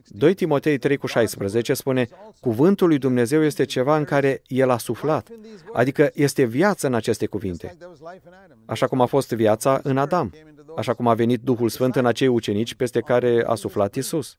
2 0.08 0.34
Timotei 0.34 0.78
3 0.78 0.98
cu 0.98 1.08
16 1.08 1.74
spune, 1.74 2.08
Cuvântul 2.40 2.88
lui 2.88 2.98
Dumnezeu 2.98 3.44
este 3.44 3.64
ceva 3.64 3.98
în 3.98 4.04
care 4.04 4.42
El 4.48 4.70
a 4.70 4.78
suflat, 4.78 5.30
adică 5.74 6.12
este 6.14 6.44
viață 6.44 6.88
în 6.88 6.94
aceste 6.94 7.26
cuvinte. 7.26 7.78
Așa 8.66 8.88
cum 8.88 9.02
a 9.02 9.06
fost 9.06 9.32
viața 9.32 9.80
în 9.84 9.98
Adam, 9.98 10.34
așa 10.76 10.94
cum 10.94 11.08
a 11.08 11.14
venit 11.14 11.42
Duhul 11.42 11.70
Sfânt 11.70 11.96
în 11.96 12.06
acei 12.06 12.28
ucenici 12.28 12.74
peste 12.74 13.00
care 13.00 13.44
a 13.48 13.56
suflat 13.56 13.96
Isus. 13.96 14.38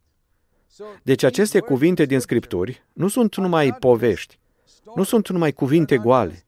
Deci 1.03 1.23
aceste 1.23 1.61
cuvinte 1.61 2.05
din 2.05 2.19
Scripturi 2.19 2.85
nu 2.93 3.09
sunt 3.09 3.37
numai 3.37 3.75
povești, 3.75 4.39
nu 4.95 5.03
sunt 5.03 5.29
numai 5.29 5.53
cuvinte 5.53 5.97
goale. 5.97 6.45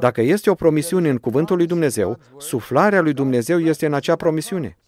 Dacă 0.00 0.20
este 0.20 0.50
o 0.50 0.54
promisiune 0.54 1.08
în 1.08 1.18
cuvântul 1.18 1.56
lui 1.56 1.66
Dumnezeu, 1.66 2.18
suflarea 2.38 3.00
lui 3.00 3.12
Dumnezeu 3.12 3.60
este 3.60 3.86
în 3.86 3.94
acea 3.94 4.16
promisiune. 4.16 4.78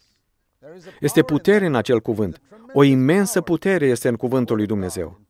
Este 1.00 1.22
putere 1.22 1.66
în 1.66 1.74
acel 1.74 2.00
cuvânt. 2.00 2.40
O 2.72 2.82
imensă 2.82 3.40
putere 3.40 3.86
este 3.86 4.08
în 4.08 4.16
cuvântul 4.16 4.56
lui 4.56 4.66
Dumnezeu. 4.66 5.20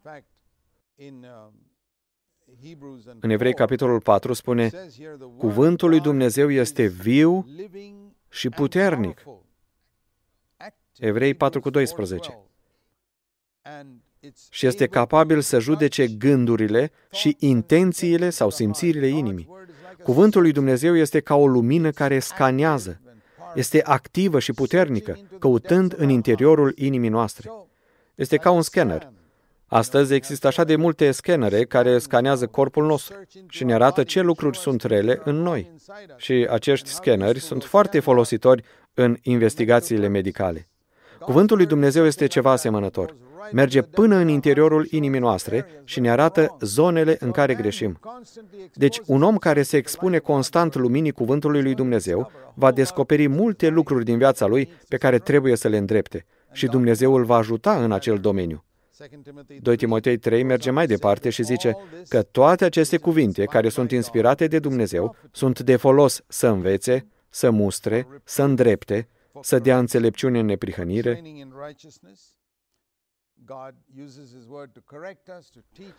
În 3.20 3.30
Evrei, 3.30 3.54
capitolul 3.54 4.00
4, 4.00 4.32
spune, 4.32 4.70
Cuvântul 5.36 5.88
lui 5.88 6.00
Dumnezeu 6.00 6.50
este 6.50 6.86
viu 6.86 7.46
și 8.28 8.48
puternic. 8.48 9.24
Evrei 10.98 11.34
4 11.34 11.60
cu 11.60 11.70
12. 11.70 12.38
Și 14.50 14.66
este 14.66 14.86
capabil 14.86 15.40
să 15.40 15.58
judece 15.58 16.06
gândurile 16.06 16.90
și 17.10 17.36
intențiile 17.38 18.30
sau 18.30 18.50
simțirile 18.50 19.06
inimii. 19.06 19.48
Cuvântul 20.02 20.42
lui 20.42 20.52
Dumnezeu 20.52 20.96
este 20.96 21.20
ca 21.20 21.34
o 21.34 21.46
lumină 21.46 21.90
care 21.90 22.18
scanează, 22.18 23.00
este 23.54 23.82
activă 23.84 24.38
și 24.38 24.52
puternică, 24.52 25.18
căutând 25.38 25.94
în 25.96 26.08
interiorul 26.08 26.72
inimii 26.76 27.08
noastre. 27.08 27.50
Este 28.14 28.36
ca 28.36 28.50
un 28.50 28.62
scanner. 28.62 29.12
Astăzi 29.66 30.14
există 30.14 30.46
așa 30.46 30.64
de 30.64 30.76
multe 30.76 31.10
scanere 31.10 31.64
care 31.64 31.98
scanează 31.98 32.46
corpul 32.46 32.86
nostru 32.86 33.16
și 33.48 33.64
ne 33.64 33.74
arată 33.74 34.02
ce 34.02 34.20
lucruri 34.20 34.58
sunt 34.58 34.82
rele 34.82 35.20
în 35.24 35.36
noi. 35.36 35.70
Și 36.16 36.46
acești 36.50 36.88
scaneri 36.88 37.38
sunt 37.38 37.64
foarte 37.64 38.00
folositori 38.00 38.64
în 38.94 39.16
investigațiile 39.22 40.08
medicale. 40.08 40.68
Cuvântul 41.18 41.56
lui 41.56 41.66
Dumnezeu 41.66 42.04
este 42.04 42.26
ceva 42.26 42.50
asemănător 42.50 43.14
merge 43.52 43.82
până 43.82 44.16
în 44.16 44.28
interiorul 44.28 44.86
inimii 44.90 45.20
noastre 45.20 45.66
și 45.84 46.00
ne 46.00 46.10
arată 46.10 46.56
zonele 46.60 47.16
în 47.20 47.30
care 47.30 47.54
greșim. 47.54 47.98
Deci, 48.74 49.00
un 49.06 49.22
om 49.22 49.36
care 49.36 49.62
se 49.62 49.76
expune 49.76 50.18
constant 50.18 50.74
luminii 50.74 51.10
cuvântului 51.10 51.62
lui 51.62 51.74
Dumnezeu 51.74 52.30
va 52.54 52.72
descoperi 52.72 53.26
multe 53.26 53.68
lucruri 53.68 54.04
din 54.04 54.18
viața 54.18 54.46
lui 54.46 54.68
pe 54.88 54.96
care 54.96 55.18
trebuie 55.18 55.56
să 55.56 55.68
le 55.68 55.76
îndrepte 55.76 56.26
și 56.52 56.66
Dumnezeu 56.66 57.14
îl 57.14 57.24
va 57.24 57.36
ajuta 57.36 57.84
în 57.84 57.92
acel 57.92 58.18
domeniu. 58.18 58.64
2 59.60 59.76
Timotei 59.76 60.18
3 60.18 60.42
merge 60.42 60.70
mai 60.70 60.86
departe 60.86 61.30
și 61.30 61.42
zice 61.42 61.76
că 62.08 62.22
toate 62.22 62.64
aceste 62.64 62.96
cuvinte 62.96 63.44
care 63.44 63.68
sunt 63.68 63.90
inspirate 63.90 64.46
de 64.46 64.58
Dumnezeu 64.58 65.16
sunt 65.30 65.60
de 65.60 65.76
folos 65.76 66.24
să 66.28 66.46
învețe, 66.46 67.06
să 67.28 67.50
mustre, 67.50 68.06
să 68.24 68.42
îndrepte, 68.42 69.08
să 69.40 69.58
dea 69.58 69.78
înțelepciune 69.78 70.38
în 70.38 70.46
neprihănire, 70.46 71.22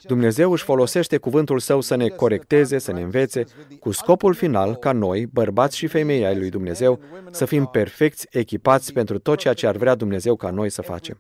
Dumnezeu 0.04 0.52
își 0.52 0.64
folosește 0.64 1.18
cuvântul 1.18 1.60
său 1.60 1.82
să 1.82 1.96
ne 1.96 2.08
corecteze, 2.08 2.78
să 2.78 2.92
ne 2.92 3.02
învețe, 3.02 3.44
cu 3.80 3.92
scopul 3.92 4.34
final 4.34 4.76
ca 4.76 4.92
noi, 4.92 5.26
bărbați 5.26 5.78
și 5.78 5.88
femei 5.88 6.26
ai 6.26 6.38
lui 6.38 6.50
Dumnezeu, 6.50 7.00
să 7.32 7.46
fim 7.46 7.66
perfecți, 7.66 8.28
echipați 8.30 8.94
pentru 8.94 9.20
tot 9.20 9.38
ceea 9.38 9.54
ce 9.54 9.68
ar 9.68 9.76
vrea 9.76 9.96
Dumnezeu 9.96 10.36
ca 10.36 10.50
noi 10.50 10.70
să 10.70 10.82
facem. 10.82 11.20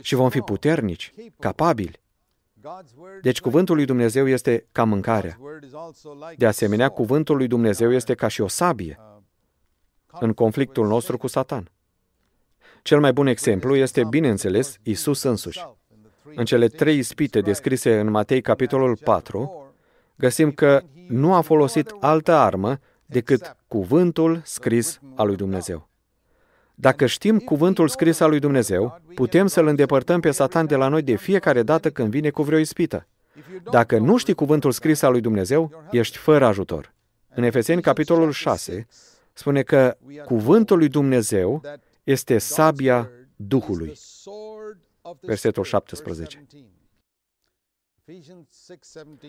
Și 0.00 0.14
vom 0.14 0.30
fi 0.30 0.40
puternici, 0.40 1.14
capabili. 1.38 2.02
Deci 3.22 3.40
cuvântul 3.40 3.76
lui 3.76 3.84
Dumnezeu 3.84 4.28
este 4.28 4.66
ca 4.72 4.84
mâncarea. 4.84 5.38
De 6.36 6.46
asemenea, 6.46 6.88
cuvântul 6.88 7.36
lui 7.36 7.46
Dumnezeu 7.46 7.92
este 7.92 8.14
ca 8.14 8.28
și 8.28 8.40
o 8.40 8.48
sabie 8.48 8.98
în 10.20 10.32
conflictul 10.32 10.86
nostru 10.86 11.18
cu 11.18 11.26
Satan. 11.26 11.73
Cel 12.84 13.00
mai 13.00 13.12
bun 13.12 13.26
exemplu 13.26 13.76
este, 13.76 14.04
bineînțeles, 14.04 14.78
Isus 14.82 15.22
însuși. 15.22 15.66
În 16.34 16.44
cele 16.44 16.68
trei 16.68 16.98
ispite 16.98 17.40
descrise 17.40 17.98
în 17.98 18.10
Matei, 18.10 18.40
capitolul 18.40 18.96
4, 18.96 19.72
găsim 20.16 20.50
că 20.50 20.82
nu 21.08 21.34
a 21.34 21.40
folosit 21.40 21.94
altă 22.00 22.32
armă 22.32 22.78
decât 23.06 23.56
cuvântul 23.68 24.40
scris 24.44 25.00
al 25.14 25.26
lui 25.26 25.36
Dumnezeu. 25.36 25.88
Dacă 26.74 27.06
știm 27.06 27.38
cuvântul 27.38 27.88
scris 27.88 28.20
al 28.20 28.28
lui 28.28 28.38
Dumnezeu, 28.38 29.00
putem 29.14 29.46
să-l 29.46 29.66
îndepărtăm 29.66 30.20
pe 30.20 30.30
Satan 30.30 30.66
de 30.66 30.76
la 30.76 30.88
noi 30.88 31.02
de 31.02 31.14
fiecare 31.14 31.62
dată 31.62 31.90
când 31.90 32.10
vine 32.10 32.30
cu 32.30 32.42
vreo 32.42 32.58
ispită. 32.58 33.06
Dacă 33.70 33.98
nu 33.98 34.16
știi 34.16 34.34
cuvântul 34.34 34.72
scris 34.72 35.02
al 35.02 35.10
lui 35.10 35.20
Dumnezeu, 35.20 35.84
ești 35.90 36.16
fără 36.16 36.44
ajutor. 36.44 36.92
În 37.34 37.42
Efeseni, 37.42 37.82
capitolul 37.82 38.30
6, 38.30 38.86
spune 39.32 39.62
că 39.62 39.96
cuvântul 40.24 40.78
lui 40.78 40.88
Dumnezeu 40.88 41.62
este 42.04 42.38
sabia 42.38 43.10
Duhului. 43.36 43.92
Versetul 45.20 45.64
17. 45.64 46.46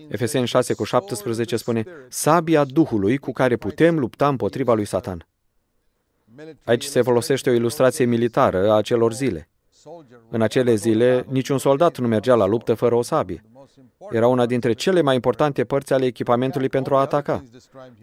Efeseni 0.07 0.47
6 0.47 0.73
cu 0.73 0.83
17 0.83 1.55
spune, 1.55 1.85
sabia 2.09 2.63
Duhului 2.63 3.17
cu 3.17 3.31
care 3.31 3.55
putem 3.55 3.99
lupta 3.99 4.27
împotriva 4.27 4.73
lui 4.73 4.85
Satan. 4.85 5.27
Aici 6.63 6.83
se 6.83 7.01
folosește 7.01 7.49
o 7.49 7.53
ilustrație 7.53 8.05
militară 8.05 8.71
a 8.71 8.75
acelor 8.75 9.13
zile. 9.13 9.49
În 10.29 10.41
acele 10.41 10.75
zile, 10.75 11.25
niciun 11.29 11.57
soldat 11.57 11.97
nu 11.97 12.07
mergea 12.07 12.35
la 12.35 12.45
luptă 12.45 12.73
fără 12.73 12.95
o 12.95 13.01
sabie. 13.01 13.43
Era 14.09 14.27
una 14.27 14.45
dintre 14.45 14.73
cele 14.73 15.01
mai 15.01 15.15
importante 15.15 15.65
părți 15.65 15.93
ale 15.93 16.05
echipamentului 16.05 16.69
pentru 16.69 16.95
a 16.95 16.99
ataca. 16.99 17.43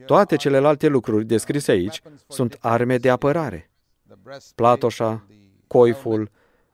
Toate 0.07 0.37
celelalte 0.37 0.87
lucruri 0.87 1.25
descrise 1.25 1.71
aici 1.71 2.03
sunt 2.29 2.57
arme 2.61 2.97
de 2.97 3.11
apărare 3.11 3.72
platoșa, 4.55 5.27
coiful, 5.67 6.31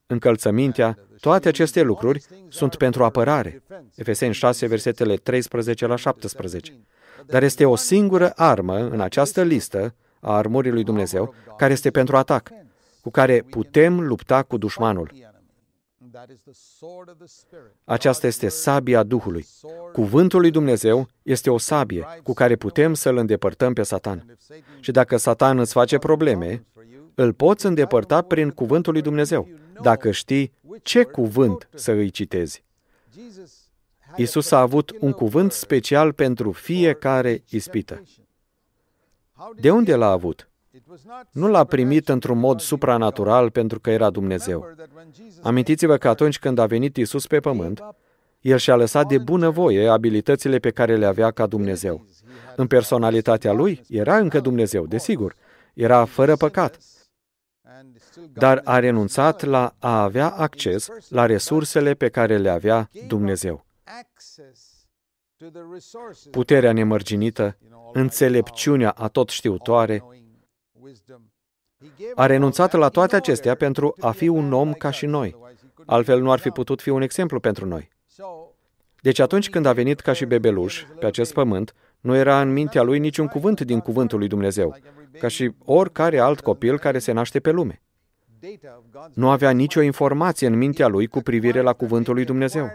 încălțămintea, 0.06 0.98
toate 1.20 1.48
aceste 1.48 1.82
lucruri 1.82 2.24
sunt 2.48 2.76
pentru 2.76 3.04
apărare. 3.04 3.62
Efeseni 3.94 4.34
6, 4.34 4.66
versetele 4.66 5.16
13 5.16 5.86
la 5.86 5.96
17. 5.96 6.80
Dar 7.26 7.42
este 7.42 7.64
o 7.64 7.76
singură 7.76 8.32
armă 8.36 8.78
în 8.78 9.00
această 9.00 9.42
listă 9.42 9.94
a 10.20 10.36
armurii 10.36 10.70
lui 10.70 10.84
Dumnezeu 10.84 11.34
care 11.56 11.72
este 11.72 11.90
pentru 11.90 12.16
atac, 12.16 12.50
cu 13.00 13.10
care 13.10 13.44
putem 13.50 14.00
lupta 14.00 14.42
cu 14.42 14.56
dușmanul. 14.56 15.10
Aceasta 17.84 18.26
este 18.26 18.48
sabia 18.48 19.02
Duhului. 19.02 19.46
Cuvântul 19.92 20.40
lui 20.40 20.50
Dumnezeu 20.50 21.08
este 21.22 21.50
o 21.50 21.58
sabie 21.58 22.06
cu 22.22 22.32
care 22.32 22.56
putem 22.56 22.94
să-l 22.94 23.16
îndepărtăm 23.16 23.72
pe 23.72 23.82
Satan. 23.82 24.38
Și 24.80 24.90
dacă 24.90 25.16
Satan 25.16 25.58
îți 25.58 25.72
face 25.72 25.98
probleme, 25.98 26.66
îl 27.20 27.32
poți 27.32 27.66
îndepărta 27.66 28.22
prin 28.22 28.50
cuvântul 28.50 28.92
lui 28.92 29.02
Dumnezeu, 29.02 29.48
dacă 29.82 30.10
știi 30.10 30.52
ce 30.82 31.02
cuvânt 31.02 31.68
să 31.74 31.90
îi 31.90 32.10
citezi. 32.10 32.64
Isus 34.16 34.50
a 34.50 34.60
avut 34.60 34.96
un 35.00 35.12
cuvânt 35.12 35.52
special 35.52 36.12
pentru 36.12 36.52
fiecare 36.52 37.42
ispită. 37.48 38.02
De 39.60 39.70
unde 39.70 39.94
l-a 39.94 40.10
avut? 40.10 40.48
Nu 41.30 41.48
l-a 41.48 41.64
primit 41.64 42.08
într-un 42.08 42.38
mod 42.38 42.60
supranatural 42.60 43.50
pentru 43.50 43.80
că 43.80 43.90
era 43.90 44.10
Dumnezeu. 44.10 44.66
Amintiți-vă 45.42 45.96
că 45.96 46.08
atunci 46.08 46.38
când 46.38 46.58
a 46.58 46.66
venit 46.66 46.96
Isus 46.96 47.26
pe 47.26 47.40
pământ, 47.40 47.80
el 48.40 48.58
și-a 48.58 48.76
lăsat 48.76 49.08
de 49.08 49.18
bunăvoie 49.18 49.88
abilitățile 49.88 50.58
pe 50.58 50.70
care 50.70 50.96
le 50.96 51.06
avea 51.06 51.30
ca 51.30 51.46
Dumnezeu. 51.46 52.06
În 52.56 52.66
personalitatea 52.66 53.52
lui 53.52 53.82
era 53.88 54.16
încă 54.16 54.40
Dumnezeu, 54.40 54.86
desigur. 54.86 55.34
Era 55.74 56.04
fără 56.04 56.36
păcat. 56.36 56.78
Dar 58.32 58.60
a 58.64 58.78
renunțat 58.78 59.44
la 59.44 59.74
a 59.78 60.02
avea 60.02 60.28
acces 60.28 60.88
la 61.08 61.26
resursele 61.26 61.94
pe 61.94 62.08
care 62.08 62.36
le 62.36 62.48
avea 62.48 62.90
Dumnezeu. 63.06 63.66
Puterea 66.30 66.72
nemărginită, 66.72 67.58
înțelepciunea 67.92 68.90
atotștiutoare, 68.90 70.04
a 72.14 72.26
renunțat 72.26 72.72
la 72.72 72.88
toate 72.88 73.16
acestea 73.16 73.54
pentru 73.54 73.94
a 74.00 74.10
fi 74.10 74.28
un 74.28 74.52
om 74.52 74.72
ca 74.72 74.90
și 74.90 75.06
noi. 75.06 75.36
Altfel 75.86 76.20
nu 76.20 76.30
ar 76.30 76.38
fi 76.38 76.50
putut 76.50 76.80
fi 76.80 76.88
un 76.88 77.02
exemplu 77.02 77.40
pentru 77.40 77.66
noi. 77.66 77.88
Deci 79.00 79.18
atunci 79.18 79.50
când 79.50 79.66
a 79.66 79.72
venit 79.72 80.00
ca 80.00 80.12
și 80.12 80.24
bebeluș 80.24 80.84
pe 80.98 81.06
acest 81.06 81.32
pământ, 81.32 81.74
nu 82.00 82.14
era 82.14 82.40
în 82.40 82.52
mintea 82.52 82.82
lui 82.82 82.98
niciun 82.98 83.26
cuvânt 83.26 83.60
din 83.60 83.80
cuvântul 83.80 84.18
lui 84.18 84.28
Dumnezeu, 84.28 84.76
ca 85.18 85.28
și 85.28 85.50
oricare 85.64 86.18
alt 86.18 86.40
copil 86.40 86.78
care 86.78 86.98
se 86.98 87.12
naște 87.12 87.40
pe 87.40 87.50
lume. 87.50 87.82
Nu 89.14 89.30
avea 89.30 89.50
nicio 89.50 89.80
informație 89.80 90.46
în 90.46 90.56
mintea 90.56 90.86
lui 90.86 91.06
cu 91.06 91.20
privire 91.20 91.60
la 91.60 91.72
cuvântul 91.72 92.14
lui 92.14 92.24
Dumnezeu. 92.24 92.70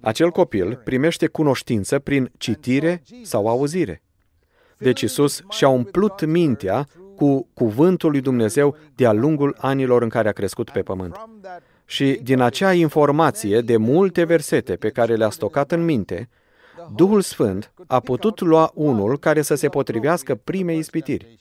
Acel 0.00 0.30
copil 0.30 0.80
primește 0.84 1.26
cunoștință 1.26 1.98
prin 1.98 2.30
citire 2.38 3.02
sau 3.22 3.48
auzire. 3.48 4.02
Deci 4.78 5.00
Isus 5.00 5.42
și-a 5.48 5.68
umplut 5.68 6.24
mintea 6.24 6.86
cu 7.16 7.48
cuvântul 7.54 8.10
lui 8.10 8.20
Dumnezeu 8.20 8.76
de-a 8.94 9.12
lungul 9.12 9.56
anilor 9.58 10.02
în 10.02 10.08
care 10.08 10.28
a 10.28 10.32
crescut 10.32 10.70
pe 10.70 10.80
pământ. 10.80 11.28
Și 11.84 12.20
din 12.22 12.40
acea 12.40 12.72
informație 12.72 13.60
de 13.60 13.76
multe 13.76 14.24
versete 14.24 14.76
pe 14.76 14.90
care 14.90 15.14
le-a 15.14 15.30
stocat 15.30 15.72
în 15.72 15.84
minte, 15.84 16.28
Duhul 16.94 17.20
Sfânt 17.20 17.72
a 17.86 18.00
putut 18.00 18.40
lua 18.40 18.70
unul 18.74 19.18
care 19.18 19.42
să 19.42 19.54
se 19.54 19.68
potrivească 19.68 20.34
primei 20.34 20.78
ispitiri 20.78 21.36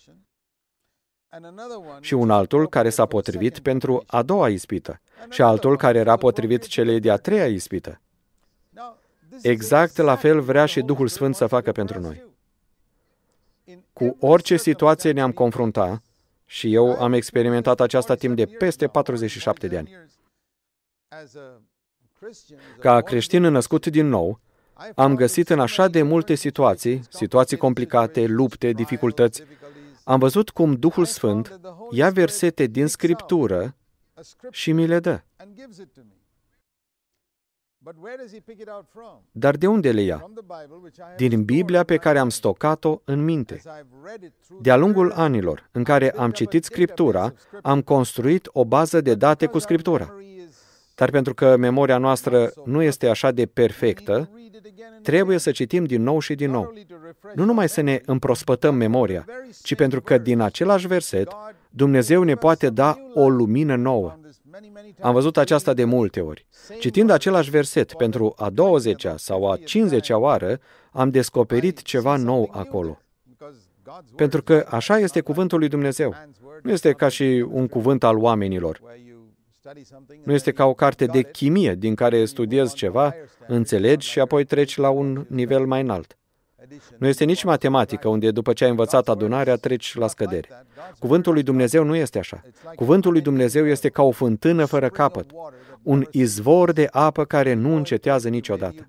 și 1.99 2.13
un 2.13 2.29
altul 2.29 2.69
care 2.69 2.89
s-a 2.89 3.05
potrivit 3.05 3.59
pentru 3.59 4.03
a 4.07 4.21
doua 4.21 4.49
ispită 4.49 5.01
și 5.29 5.41
altul 5.41 5.77
care 5.77 5.97
era 5.97 6.15
potrivit 6.17 6.67
celei 6.67 6.99
de-a 6.99 7.17
treia 7.17 7.47
ispită. 7.47 8.01
Exact 9.41 9.97
la 9.97 10.15
fel 10.15 10.41
vrea 10.41 10.65
și 10.65 10.81
Duhul 10.81 11.07
Sfânt 11.07 11.35
să 11.35 11.47
facă 11.47 11.71
pentru 11.71 11.99
noi. 11.99 12.23
Cu 13.93 14.17
orice 14.19 14.57
situație 14.57 15.11
ne-am 15.11 15.31
confruntat, 15.31 16.01
și 16.45 16.73
eu 16.73 17.01
am 17.01 17.13
experimentat 17.13 17.79
aceasta 17.79 18.15
timp 18.15 18.35
de 18.35 18.45
peste 18.45 18.87
47 18.87 19.67
de 19.67 19.77
ani. 19.77 19.97
Ca 22.79 23.01
creștin 23.01 23.41
născut 23.41 23.85
din 23.87 24.07
nou, 24.07 24.39
am 24.95 25.15
găsit 25.15 25.49
în 25.49 25.59
așa 25.59 25.87
de 25.87 26.01
multe 26.01 26.35
situații, 26.35 27.01
situații 27.09 27.57
complicate, 27.57 28.25
lupte, 28.25 28.71
dificultăți, 28.71 29.43
am 30.11 30.19
văzut 30.19 30.49
cum 30.49 30.73
Duhul 30.73 31.05
Sfânt 31.05 31.59
ia 31.91 32.09
versete 32.09 32.65
din 32.65 32.87
Scriptură 32.87 33.75
și 34.49 34.71
mi 34.71 34.87
le 34.87 34.99
dă. 34.99 35.21
Dar 39.31 39.55
de 39.55 39.67
unde 39.67 39.91
le 39.91 40.01
ia? 40.01 40.31
Din 41.17 41.43
Biblia 41.43 41.83
pe 41.83 41.97
care 41.97 42.19
am 42.19 42.29
stocat-o 42.29 43.01
în 43.03 43.23
minte. 43.23 43.61
De-a 44.61 44.75
lungul 44.75 45.11
anilor 45.11 45.69
în 45.71 45.83
care 45.83 46.11
am 46.11 46.31
citit 46.31 46.63
Scriptura, 46.63 47.33
am 47.61 47.81
construit 47.81 48.49
o 48.51 48.65
bază 48.65 49.01
de 49.01 49.15
date 49.15 49.45
cu 49.45 49.59
Scriptura. 49.59 50.15
Dar 51.01 51.09
pentru 51.09 51.33
că 51.33 51.57
memoria 51.57 51.97
noastră 51.97 52.51
nu 52.65 52.81
este 52.81 53.07
așa 53.07 53.31
de 53.31 53.45
perfectă, 53.45 54.29
trebuie 55.01 55.37
să 55.37 55.51
citim 55.51 55.83
din 55.83 56.03
nou 56.03 56.19
și 56.19 56.35
din 56.35 56.51
nou. 56.51 56.73
Nu 57.35 57.45
numai 57.45 57.69
să 57.69 57.81
ne 57.81 58.01
împrospătăm 58.05 58.75
memoria, 58.75 59.25
ci 59.63 59.75
pentru 59.75 60.01
că 60.01 60.17
din 60.17 60.39
același 60.39 60.87
verset 60.87 61.27
Dumnezeu 61.69 62.23
ne 62.23 62.35
poate 62.35 62.69
da 62.69 62.97
o 63.13 63.29
lumină 63.29 63.75
nouă. 63.75 64.19
Am 64.99 65.13
văzut 65.13 65.37
aceasta 65.37 65.73
de 65.73 65.83
multe 65.83 66.19
ori. 66.19 66.47
Citind 66.79 67.09
același 67.09 67.49
verset 67.49 67.93
pentru 67.93 68.33
a 68.37 68.51
20-a 68.51 69.13
sau 69.17 69.51
a 69.51 69.57
50-a 69.57 70.17
oară, 70.17 70.59
am 70.91 71.09
descoperit 71.09 71.81
ceva 71.81 72.15
nou 72.15 72.49
acolo. 72.51 73.01
Pentru 74.15 74.43
că 74.43 74.65
așa 74.69 74.99
este 74.99 75.21
cuvântul 75.21 75.59
lui 75.59 75.67
Dumnezeu. 75.67 76.15
Nu 76.63 76.71
este 76.71 76.91
ca 76.91 77.07
și 77.07 77.45
un 77.51 77.67
cuvânt 77.67 78.03
al 78.03 78.17
oamenilor. 78.17 78.81
Nu 80.23 80.33
este 80.33 80.51
ca 80.51 80.65
o 80.65 80.73
carte 80.73 81.05
de 81.05 81.21
chimie 81.23 81.75
din 81.75 81.95
care 81.95 82.25
studiezi 82.25 82.75
ceva, 82.75 83.15
înțelegi 83.47 84.07
și 84.07 84.19
apoi 84.19 84.43
treci 84.43 84.77
la 84.77 84.89
un 84.89 85.25
nivel 85.29 85.65
mai 85.65 85.81
înalt. 85.81 86.15
Nu 86.97 87.07
este 87.07 87.23
nici 87.23 87.43
matematică, 87.43 88.07
unde 88.07 88.31
după 88.31 88.53
ce 88.53 88.63
ai 88.63 88.69
învățat 88.69 89.09
adunarea, 89.09 89.55
treci 89.55 89.95
la 89.95 90.07
scădere. 90.07 90.47
Cuvântul 90.99 91.33
lui 91.33 91.43
Dumnezeu 91.43 91.83
nu 91.83 91.95
este 91.95 92.19
așa. 92.19 92.41
Cuvântul 92.75 93.11
lui 93.11 93.21
Dumnezeu 93.21 93.67
este 93.67 93.89
ca 93.89 94.03
o 94.03 94.11
fântână 94.11 94.65
fără 94.65 94.89
capăt, 94.89 95.31
un 95.83 96.05
izvor 96.11 96.71
de 96.71 96.87
apă 96.91 97.25
care 97.25 97.53
nu 97.53 97.75
încetează 97.75 98.29
niciodată. 98.29 98.87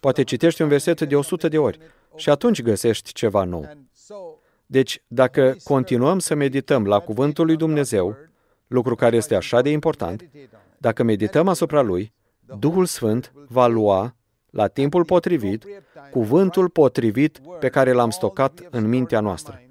Poate 0.00 0.22
citești 0.22 0.62
un 0.62 0.68
verset 0.68 1.00
de 1.00 1.16
100 1.16 1.48
de 1.48 1.58
ori 1.58 1.78
și 2.16 2.30
atunci 2.30 2.62
găsești 2.62 3.12
ceva 3.12 3.44
nou. 3.44 3.68
Deci, 4.66 5.02
dacă 5.06 5.56
continuăm 5.64 6.18
să 6.18 6.34
medităm 6.34 6.86
la 6.86 6.98
Cuvântul 6.98 7.46
lui 7.46 7.56
Dumnezeu, 7.56 8.16
lucru 8.74 8.94
care 8.94 9.16
este 9.16 9.34
așa 9.34 9.62
de 9.62 9.70
important, 9.70 10.30
dacă 10.78 11.02
medităm 11.02 11.48
asupra 11.48 11.80
lui, 11.80 12.12
Duhul 12.58 12.86
Sfânt 12.86 13.32
va 13.48 13.66
lua, 13.66 14.14
la 14.50 14.66
timpul 14.66 15.04
potrivit, 15.04 15.64
cuvântul 16.10 16.68
potrivit 16.68 17.40
pe 17.60 17.68
care 17.68 17.92
l-am 17.92 18.10
stocat 18.10 18.68
în 18.70 18.88
mintea 18.88 19.20
noastră. 19.20 19.62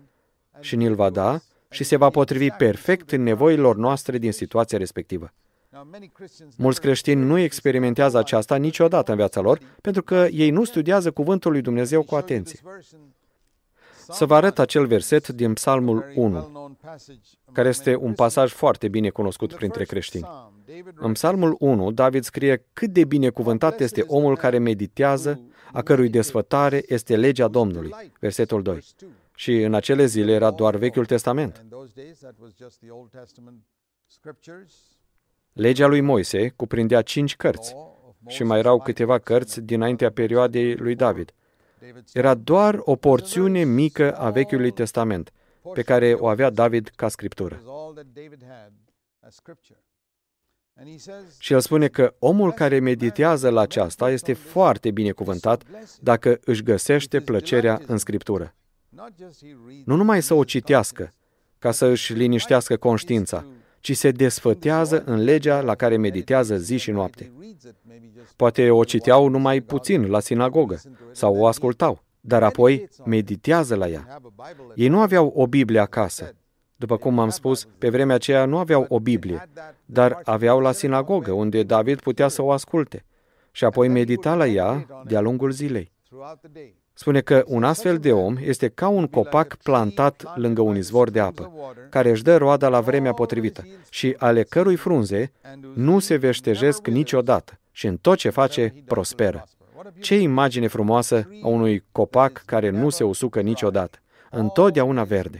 Și 0.60 0.76
ni-l 0.76 0.96
va 0.96 1.10
da 1.10 1.39
și 1.70 1.84
se 1.84 1.96
va 1.96 2.10
potrivi 2.10 2.50
perfect 2.50 3.12
în 3.12 3.24
nevoilor 3.24 3.76
noastre 3.76 4.18
din 4.18 4.32
situația 4.32 4.78
respectivă. 4.78 5.34
Mulți 6.58 6.82
creștini 6.82 7.24
nu 7.24 7.38
experimentează 7.38 8.18
aceasta 8.18 8.56
niciodată 8.56 9.12
în 9.12 9.18
viața 9.18 9.42
lor, 9.42 9.60
pentru 9.82 10.04
că 10.04 10.28
ei 10.32 10.50
nu 10.50 10.63
studiază 10.63 11.12
cuvântul 11.12 11.52
lui 11.52 11.62
Dumnezeu 11.62 12.04
cu 12.04 12.16
atenție. 12.16 12.60
Să 14.10 14.26
vă 14.26 14.36
arăt 14.36 14.60
acel 14.60 14.86
verset 14.86 15.28
din 15.28 15.54
Psalmul 15.54 16.12
1, 16.16 16.78
care 17.52 17.68
este 17.68 17.96
un 17.96 18.13
pasaj 18.13 18.52
foarte 18.52 18.88
bine 18.88 19.10
cunoscut 19.10 19.54
printre 19.54 19.84
creștini. 19.84 20.28
În 20.96 21.12
Psalmul 21.12 21.56
1, 21.60 21.92
David 21.92 22.24
scrie 22.24 22.66
cât 22.74 22.89
de 22.89 23.06
binecuvântat 23.06 23.80
este 23.80 24.04
omul 24.08 24.38
care 24.38 24.58
meditează, 24.58 25.42
a 25.74 25.82
cărui 25.82 26.10
desfătare 26.10 26.84
este 26.88 27.16
legea 27.16 27.48
Domnului. 27.48 27.94
Versetul 28.20 28.62
2. 28.62 28.84
Și 29.36 29.62
în 29.62 29.74
acele 29.74 30.06
zile 30.06 30.32
era 30.32 30.52
doar 30.52 30.76
Vechiul 30.76 31.06
Testament. 31.06 31.66
Legea 35.54 35.88
lui 35.88 36.02
Moise 36.02 36.50
cuprindea 36.50 37.02
cinci 37.02 37.36
cărți 37.36 37.76
și 38.28 38.44
mai 38.44 38.60
erau 38.60 38.82
câteva 38.82 39.20
cărți 39.20 39.62
dinaintea 39.62 40.12
perioadei 40.12 40.76
lui 40.76 40.96
David. 40.96 41.34
Era 42.13 42.34
doar 42.34 42.80
o 42.84 42.96
porțiune 42.96 43.63
mică 43.63 44.15
a 44.15 44.30
Vechiului 44.30 44.72
Testament, 44.72 45.32
pe 45.74 45.82
care 45.82 46.13
o 46.13 46.28
avea 46.28 46.50
David 46.50 46.91
ca 46.96 47.08
scriptură. 47.08 47.62
Și 51.38 51.54
el 51.54 51.60
spune 51.60 51.88
că 51.88 52.15
omul 52.19 52.52
care 52.54 52.80
meditează 52.80 53.50
la 53.50 53.62
aceasta 53.62 54.12
este 54.12 54.34
foarte 54.34 54.91
binecuvântat 54.91 55.63
dacă 56.00 56.39
își 56.43 56.63
găsește 56.63 57.22
plăcerea 57.22 57.82
în 57.86 57.98
scriptură. 57.98 58.56
Nu 59.86 59.96
numai 59.96 60.22
să 60.22 60.34
o 60.34 60.43
citească, 60.43 61.12
ca 61.60 61.72
să 61.72 61.86
își 61.86 62.13
liniștească 62.13 62.78
conștiința, 62.78 63.46
ci 63.84 63.96
se 63.96 64.12
desfătează 64.12 65.04
în 65.06 65.24
legea 65.24 65.62
la 65.62 65.76
care 65.76 65.98
meditează 65.98 66.58
zi 66.58 66.78
și 66.78 66.91
noapte. 66.91 67.32
Poate 68.36 68.69
o 68.69 68.84
citeau 68.84 69.28
numai 69.28 69.62
puțin 69.62 70.10
la 70.10 70.19
sinagogă 70.19 70.82
sau 71.12 71.38
o 71.38 71.48
ascultau, 71.48 72.04
dar 72.22 72.43
apoi 72.43 72.88
meditează 73.06 73.76
la 73.76 73.88
ea. 73.88 74.22
Ei 74.76 74.88
nu 74.88 75.00
aveau 75.00 75.28
o 75.36 75.48
Biblie 75.48 75.80
acasă. 75.80 76.36
După 76.76 76.98
cum 76.98 77.19
am 77.19 77.30
spus, 77.30 77.67
pe 77.78 77.89
vremea 77.89 78.15
aceea 78.15 78.46
nu 78.46 78.58
aveau 78.58 78.86
o 78.89 79.00
Biblie, 79.00 79.50
dar 79.86 80.22
aveau 80.24 80.60
la 80.60 80.72
sinagogă, 80.72 81.32
unde 81.32 81.63
David 81.63 82.02
putea 82.02 82.28
să 82.28 82.41
o 82.41 82.52
asculte 82.52 83.06
și 83.52 83.65
apoi 83.65 83.88
medita 83.88 84.36
la 84.36 84.48
ea 84.48 84.88
de-a 85.06 85.22
lungul 85.22 85.52
zilei. 85.52 85.91
Spune 86.94 87.22
că 87.22 87.44
un 87.46 87.64
astfel 87.64 87.98
de 87.98 88.12
om 88.12 88.38
este 88.42 88.68
ca 88.68 88.88
un 88.88 89.08
copac 89.08 89.56
plantat 89.56 90.24
lângă 90.36 90.62
un 90.62 90.76
izvor 90.76 91.10
de 91.10 91.20
apă, 91.20 91.52
care 91.90 92.10
își 92.10 92.24
dă 92.24 92.38
roada 92.38 92.68
la 92.68 92.80
vremea 92.80 93.14
potrivită 93.14 93.68
și 93.90 94.16
ale 94.18 94.44
cărui 94.44 94.76
frunze 94.76 95.32
nu 95.74 96.00
se 96.00 96.16
veștejesc 96.16 96.88
niciodată, 96.88 97.60
și 97.72 97.88
în 97.88 97.98
tot 97.98 98.18
ce 98.18 98.30
face 98.30 98.74
prosperă. 98.86 99.48
Ce 100.00 100.20
imagine 100.20 100.68
frumoasă 100.68 101.30
a 101.44 101.48
unui 101.48 101.84
copac 101.92 102.44
care 102.46 102.70
nu 102.70 102.90
se 102.90 103.04
usucă 103.04 103.42
niciodată, 103.42 103.98
întotdeauna 104.32 105.04
verde. 105.04 105.40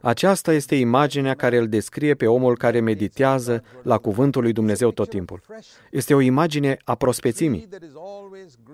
Aceasta 0.00 0.52
este 0.52 0.74
imaginea 0.74 1.34
care 1.34 1.56
îl 1.56 1.68
descrie 1.68 2.14
pe 2.14 2.26
omul 2.26 2.56
care 2.56 2.80
meditează 2.80 3.64
la 3.82 3.98
cuvântul 3.98 4.42
lui 4.42 4.52
Dumnezeu 4.52 4.90
tot 4.90 5.08
timpul. 5.08 5.42
Este 5.90 6.14
o 6.14 6.20
imagine 6.20 6.76
a 6.84 6.94
prospețimii. 6.94 7.68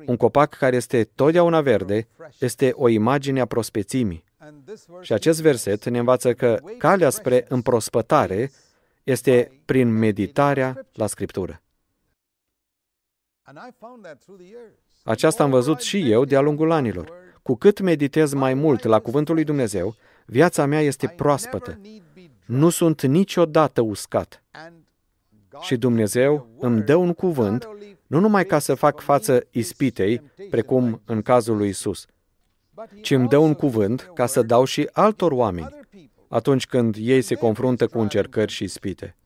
Un 0.06 0.16
copac 0.16 0.54
care 0.54 0.76
este 0.76 1.04
totdeauna 1.04 1.60
verde 1.60 2.08
este 2.38 2.72
o 2.74 2.88
imagine 2.88 3.40
a 3.40 3.46
prospețimii. 3.46 4.24
Și 5.00 5.12
acest 5.12 5.40
verset 5.40 5.84
ne 5.84 5.98
învață 5.98 6.34
că 6.34 6.58
calea 6.78 7.10
spre 7.10 7.44
împrospătare 7.48 8.50
este 9.02 9.60
prin 9.64 9.88
meditarea 9.98 10.86
la 10.92 11.06
Scriptură. 11.06 11.62
Aceasta 15.04 15.42
am 15.42 15.50
văzut 15.50 15.80
și 15.80 16.10
eu 16.10 16.24
de-a 16.24 16.40
lungul 16.40 16.70
anilor. 16.70 17.12
Cu 17.50 17.56
cât 17.56 17.80
meditez 17.80 18.32
mai 18.32 18.54
mult 18.54 18.84
la 18.84 19.00
Cuvântul 19.00 19.34
lui 19.34 19.44
Dumnezeu, 19.44 19.94
viața 20.26 20.66
mea 20.66 20.80
este 20.80 21.12
proaspătă. 21.16 21.80
Nu 22.44 22.68
sunt 22.68 23.02
niciodată 23.02 23.80
uscat. 23.80 24.42
Și 25.60 25.76
Dumnezeu 25.76 26.46
îmi 26.58 26.82
dă 26.82 26.94
un 26.94 27.12
cuvânt, 27.12 27.68
nu 28.06 28.20
numai 28.20 28.44
ca 28.44 28.58
să 28.58 28.74
fac 28.74 29.00
față 29.00 29.46
ispitei, 29.50 30.22
precum 30.50 31.00
în 31.04 31.22
cazul 31.22 31.56
lui 31.56 31.68
Isus, 31.68 32.06
ci 33.02 33.10
îmi 33.10 33.28
dă 33.28 33.36
un 33.36 33.54
cuvânt 33.54 34.10
ca 34.14 34.26
să 34.26 34.42
dau 34.42 34.64
și 34.64 34.88
altor 34.92 35.32
oameni 35.32 35.74
atunci 36.28 36.66
când 36.66 36.96
ei 36.98 37.22
se 37.22 37.34
confruntă 37.34 37.86
cu 37.86 37.98
încercări 37.98 38.52
și 38.52 38.62
ispite. 38.64 39.16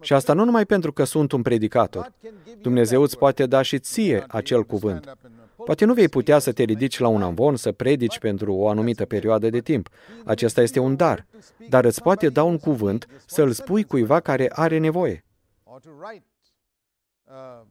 Și 0.00 0.12
asta 0.12 0.32
nu 0.32 0.44
numai 0.44 0.66
pentru 0.66 0.92
că 0.92 1.04
sunt 1.04 1.32
un 1.32 1.42
predicator. 1.42 2.12
Dumnezeu 2.60 3.02
îți 3.02 3.18
poate 3.18 3.46
da 3.46 3.62
și 3.62 3.78
ție 3.78 4.24
acel 4.28 4.64
cuvânt. 4.64 5.16
Poate 5.64 5.84
nu 5.84 5.94
vei 5.94 6.08
putea 6.08 6.38
să 6.38 6.52
te 6.52 6.62
ridici 6.62 6.98
la 6.98 7.08
un 7.08 7.22
amvon, 7.22 7.56
să 7.56 7.72
predici 7.72 8.18
pentru 8.18 8.54
o 8.54 8.68
anumită 8.68 9.04
perioadă 9.04 9.50
de 9.50 9.60
timp. 9.60 9.88
Acesta 10.24 10.62
este 10.62 10.78
un 10.78 10.96
dar. 10.96 11.26
Dar 11.68 11.84
îți 11.84 12.02
poate 12.02 12.28
da 12.28 12.42
un 12.42 12.58
cuvânt 12.58 13.06
să 13.26 13.42
îl 13.42 13.52
spui 13.52 13.84
cuiva 13.84 14.20
care 14.20 14.50
are 14.52 14.78
nevoie. 14.78 15.24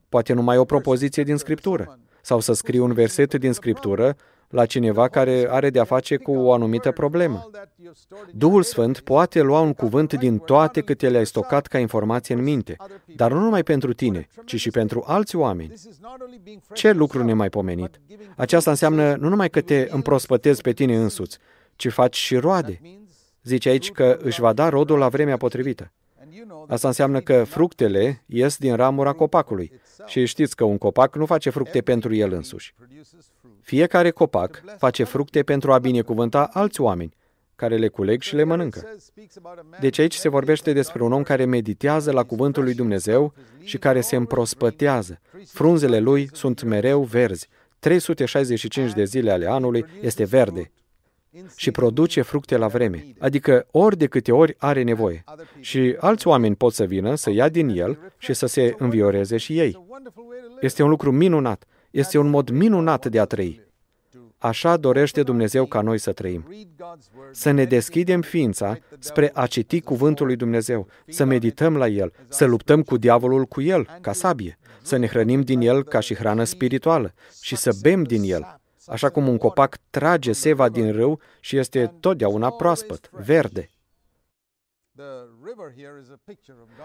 Poate 0.10 0.34
numai 0.34 0.58
o 0.58 0.66
propoziție 0.66 1.24
din 1.24 1.38
Scriptură. 1.38 2.00
Sau 2.22 2.40
să 2.40 2.54
scrii 2.54 2.80
un 2.80 2.94
verset 2.94 3.34
din 3.34 3.54
Scriptură 3.54 4.16
la 4.50 4.66
cineva 4.66 5.08
care 5.08 5.48
are 5.50 5.70
de-a 5.70 5.84
face 5.84 6.18
cu 6.18 6.32
o 6.32 6.54
anumită 6.54 6.92
problemă. 6.92 7.50
Duhul 8.32 8.64
Sfânt 8.64 9.00
poate 9.00 9.42
lua 9.42 9.60
un 9.60 9.74
cuvânt 9.74 10.14
din 10.14 10.38
toate 10.38 10.82
câte 10.82 11.10
le-ai 11.10 11.26
stocat 11.26 11.68
ca 11.68 11.80
informație 11.80 12.36
în 12.36 12.44
minte, 12.44 12.76
dar 13.16 13.32
nu 13.32 13.40
numai 13.40 13.64
pentru 13.64 13.94
tine, 13.94 14.28
ci 14.46 14.56
și 14.56 14.70
pentru 14.70 15.04
alți 15.08 15.36
oameni. 15.36 15.74
Ce 16.74 16.92
lucru 16.92 17.24
nemaipomenit! 17.24 18.00
Aceasta 18.36 18.70
înseamnă 18.70 19.16
nu 19.16 19.30
numai 19.30 19.50
că 19.50 19.62
te 19.62 19.88
împrospătezi 19.92 20.62
pe 20.62 20.72
tine 20.72 20.98
însuți, 20.98 21.38
ci 21.76 21.88
faci 21.88 22.16
și 22.16 22.36
roade. 22.36 22.82
Zice 23.44 23.70
aici 23.70 23.92
că 23.92 24.18
își 24.22 24.42
va 24.42 24.54
da 24.54 24.70
rodul 24.70 24.98
la 24.98 25.10
vremea 25.10 25.38
potrivită. 25.38 25.92
Asta 26.68 26.88
înseamnă 26.88 27.20
că 27.20 27.44
fructele 27.44 28.24
ies 28.26 28.58
din 28.58 28.76
ramura 28.76 29.12
copacului. 29.14 29.72
Și 30.06 30.26
știți 30.26 30.56
că 30.56 30.64
un 30.64 30.78
copac 30.78 31.16
nu 31.16 31.26
face 31.26 31.50
fructe 31.50 31.82
pentru 31.82 32.14
el 32.14 32.34
însuși. 32.34 32.74
Fiecare 33.68 34.10
copac 34.12 34.64
face 34.78 35.04
fructe 35.04 35.44
pentru 35.44 35.72
a 35.74 35.78
binecuvânta 35.78 36.50
alți 36.54 36.82
oameni, 36.82 37.14
care 37.56 37.78
le 37.78 37.88
culeg 37.88 38.22
și 38.22 38.36
le 38.36 38.44
mănâncă. 38.44 38.88
Deci 39.80 40.00
aici 40.00 40.14
se 40.14 40.30
vorbește 40.30 40.74
despre 40.74 41.04
un 41.04 41.12
om 41.12 41.24
care 41.24 41.46
meditează 41.46 42.12
la 42.12 42.24
cuvântul 42.24 42.64
lui 42.64 42.74
Dumnezeu 42.74 43.34
și 43.64 43.78
care 43.78 44.02
se 44.02 44.16
împrospătează. 44.16 45.20
Frunzele 45.48 46.00
lui 46.00 46.30
sunt 46.34 46.64
mereu 46.64 47.04
verzi. 47.04 47.48
365 47.80 48.94
de 48.94 49.04
zile 49.04 49.32
ale 49.32 49.46
anului 49.46 49.86
este 50.02 50.24
verde 50.24 50.72
și 51.56 51.72
produce 51.72 52.22
fructe 52.22 52.58
la 52.58 52.68
vreme, 52.68 53.06
adică 53.20 53.68
ori 53.72 53.98
de 53.98 54.08
câte 54.08 54.32
ori 54.32 54.56
are 54.58 54.84
nevoie. 54.84 55.24
Și 55.60 55.96
alți 56.00 56.28
oameni 56.28 56.56
pot 56.56 56.74
să 56.74 56.84
vină, 56.84 57.16
să 57.16 57.30
ia 57.30 57.50
din 57.50 57.70
el 57.70 58.00
și 58.18 58.34
să 58.34 58.46
se 58.46 58.76
învioreze 58.78 59.38
și 59.38 59.60
ei. 59.60 59.86
Este 60.62 60.84
un 60.84 60.90
lucru 60.90 61.12
minunat. 61.12 61.66
Este 61.92 62.18
un 62.18 62.30
mod 62.30 62.50
minunat 62.50 63.06
de 63.06 63.20
a 63.20 63.26
trăi. 63.26 63.66
Așa 64.38 64.78
dorește 64.78 65.24
Dumnezeu 65.24 65.66
ca 65.66 65.82
noi 65.82 65.98
să 65.98 66.12
trăim. 66.12 66.48
Să 67.32 67.52
ne 67.52 67.64
deschidem 67.64 68.22
ființa 68.22 68.78
spre 69.00 69.32
a 69.34 69.48
citi 69.48 69.82
cuvântul 69.82 70.26
lui 70.26 70.36
Dumnezeu, 70.36 70.88
să 71.08 71.24
medităm 71.24 71.78
la 71.78 71.88
el, 71.88 72.14
să 72.28 72.46
luptăm 72.46 72.82
cu 72.82 72.98
diavolul 72.98 73.46
cu 73.46 73.62
el, 73.62 73.88
ca 74.02 74.14
sabie, 74.14 74.60
să 74.82 74.98
ne 74.98 75.08
hrănim 75.08 75.42
din 75.42 75.62
el 75.62 75.84
ca 75.84 76.00
și 76.00 76.16
hrană 76.16 76.44
spirituală 76.44 77.14
și 77.42 77.56
să 77.56 77.76
bem 77.82 78.04
din 78.04 78.24
el, 78.24 78.60
așa 78.86 79.10
cum 79.10 79.28
un 79.28 79.38
copac 79.38 79.78
trage 79.90 80.32
seva 80.32 80.70
din 80.70 80.92
râu 80.92 81.20
și 81.40 81.58
este 81.58 81.94
totdeauna 82.00 82.52
proaspăt, 82.52 83.10
verde. 83.12 83.70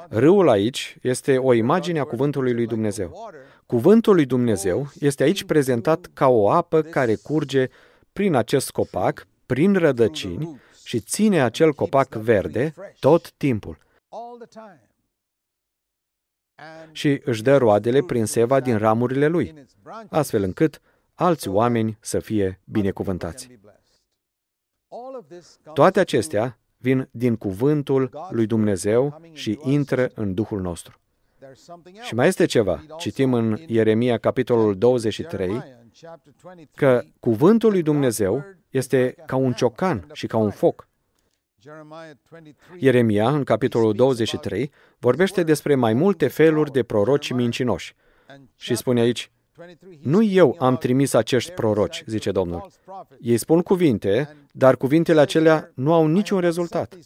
Râul 0.09 0.49
aici 0.49 0.97
este 1.03 1.39
o 1.39 1.53
imagine 1.53 1.99
a 1.99 2.05
cuvântului 2.05 2.53
lui 2.53 2.67
Dumnezeu. 2.67 3.31
Cuvântul 3.67 4.15
lui 4.15 4.27
Dumnezeu 4.27 4.87
este 5.01 5.23
aici 5.23 5.45
prezentat 5.45 6.11
ca 6.13 6.29
o 6.29 6.51
apă 6.51 6.83
care 6.83 7.15
curge 7.15 7.69
prin 8.13 8.35
acest 8.35 8.71
copac, 8.71 9.27
prin 9.47 9.75
rădăcini 9.75 10.61
și 10.85 11.01
ține 11.01 11.43
acel 11.43 11.73
copac 11.73 12.15
verde 12.15 12.75
tot 13.01 13.33
timpul. 13.33 13.79
Și 16.93 17.21
își 17.25 17.43
dă 17.43 17.57
roadele 17.57 18.03
prin 18.03 18.25
seva 18.25 18.61
din 18.61 18.79
ramurile 18.79 19.27
lui, 19.27 19.55
astfel 20.11 20.43
încât 20.43 20.81
alți 21.15 21.49
oameni 21.49 21.99
să 22.01 22.19
fie 22.19 22.61
binecuvântați. 22.65 23.51
Toate 25.75 26.01
acestea 26.01 26.59
vin 26.83 27.09
din 27.11 27.37
cuvântul 27.37 28.11
lui 28.31 28.47
Dumnezeu 28.47 29.21
și 29.33 29.59
intră 29.63 30.11
în 30.15 30.35
Duhul 30.35 30.61
nostru. 30.61 31.01
Și 32.03 32.15
mai 32.15 32.27
este 32.27 32.45
ceva. 32.45 32.85
Citim 32.99 33.35
în 33.35 33.59
Ieremia, 33.67 34.19
capitolul 34.19 34.79
23, 34.79 35.63
că 36.75 37.03
cuvântul 37.21 37.71
lui 37.71 37.83
Dumnezeu 37.83 38.45
este 38.71 39.15
ca 39.27 39.37
un 39.37 39.53
ciocan 39.53 40.07
și 40.13 40.27
ca 40.27 40.37
un 40.37 40.51
foc. 40.51 40.89
Ieremia, 42.79 43.31
în 43.31 43.45
capitolul 43.45 43.93
23, 43.93 44.71
vorbește 44.99 45.43
despre 45.43 45.75
mai 45.75 45.93
multe 45.93 46.29
feluri 46.29 46.73
de 46.73 46.83
proroci 46.83 47.33
mincinoși. 47.33 47.95
Și 48.57 48.75
spune 48.75 49.01
aici, 49.01 49.31
nu 50.03 50.23
eu 50.23 50.57
am 50.59 50.77
trimis 50.77 51.13
acești 51.13 51.53
proroci, 51.53 52.05
zice 52.07 52.31
Domnul. 52.31 52.67
Ei 53.21 53.37
spun 53.37 53.63
cuvinte, 53.63 54.37
dar 54.53 54.77
cuvintele 54.77 55.21
acelea 55.21 55.71
nu 55.75 55.93
au 55.93 56.07
niciun 56.07 56.41
rezultat. 56.41 56.97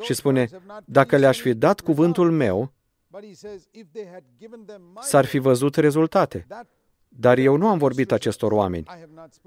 Și 0.00 0.14
spune, 0.14 0.48
dacă 0.84 1.16
le-aș 1.16 1.40
fi 1.40 1.54
dat 1.54 1.80
cuvântul 1.80 2.30
meu, 2.30 2.72
s-ar 5.00 5.24
fi 5.24 5.38
văzut 5.38 5.76
rezultate. 5.76 6.46
Dar 7.08 7.38
eu 7.38 7.56
nu 7.56 7.68
am 7.68 7.78
vorbit 7.78 8.12
acestor 8.12 8.52
oameni. 8.52 8.86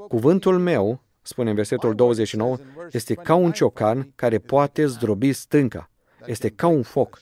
Cuvântul 0.07 0.59
meu, 0.59 0.99
spune 1.21 1.49
în 1.49 1.55
versetul 1.55 1.95
29, 1.95 2.57
este 2.91 3.13
ca 3.13 3.35
un 3.35 3.51
ciocan 3.51 4.11
care 4.15 4.39
poate 4.39 4.85
zdrobi 4.85 5.33
stânca. 5.33 5.89
Este 6.25 6.49
ca 6.49 6.67
un 6.67 6.83
foc. 6.83 7.19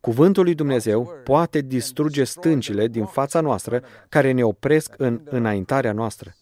Cuvântul 0.00 0.44
lui 0.44 0.54
Dumnezeu 0.54 1.12
poate 1.24 1.60
distruge 1.60 2.24
stâncile 2.24 2.86
din 2.86 3.04
fața 3.04 3.40
noastră 3.40 3.82
care 4.08 4.32
ne 4.32 4.44
opresc 4.44 4.94
în 4.96 5.20
înaintarea 5.24 5.92
noastră. 5.92 6.34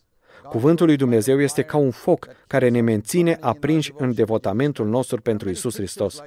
Cuvântul 0.48 0.86
lui 0.86 0.96
Dumnezeu 0.96 1.40
este 1.40 1.62
ca 1.62 1.76
un 1.76 1.90
foc 1.90 2.26
care 2.46 2.68
ne 2.68 2.80
menține 2.80 3.36
aprinși 3.40 3.92
în 3.96 4.14
devotamentul 4.14 4.86
nostru 4.86 5.20
pentru 5.20 5.50
Isus 5.50 5.74
Hristos. 5.74 6.22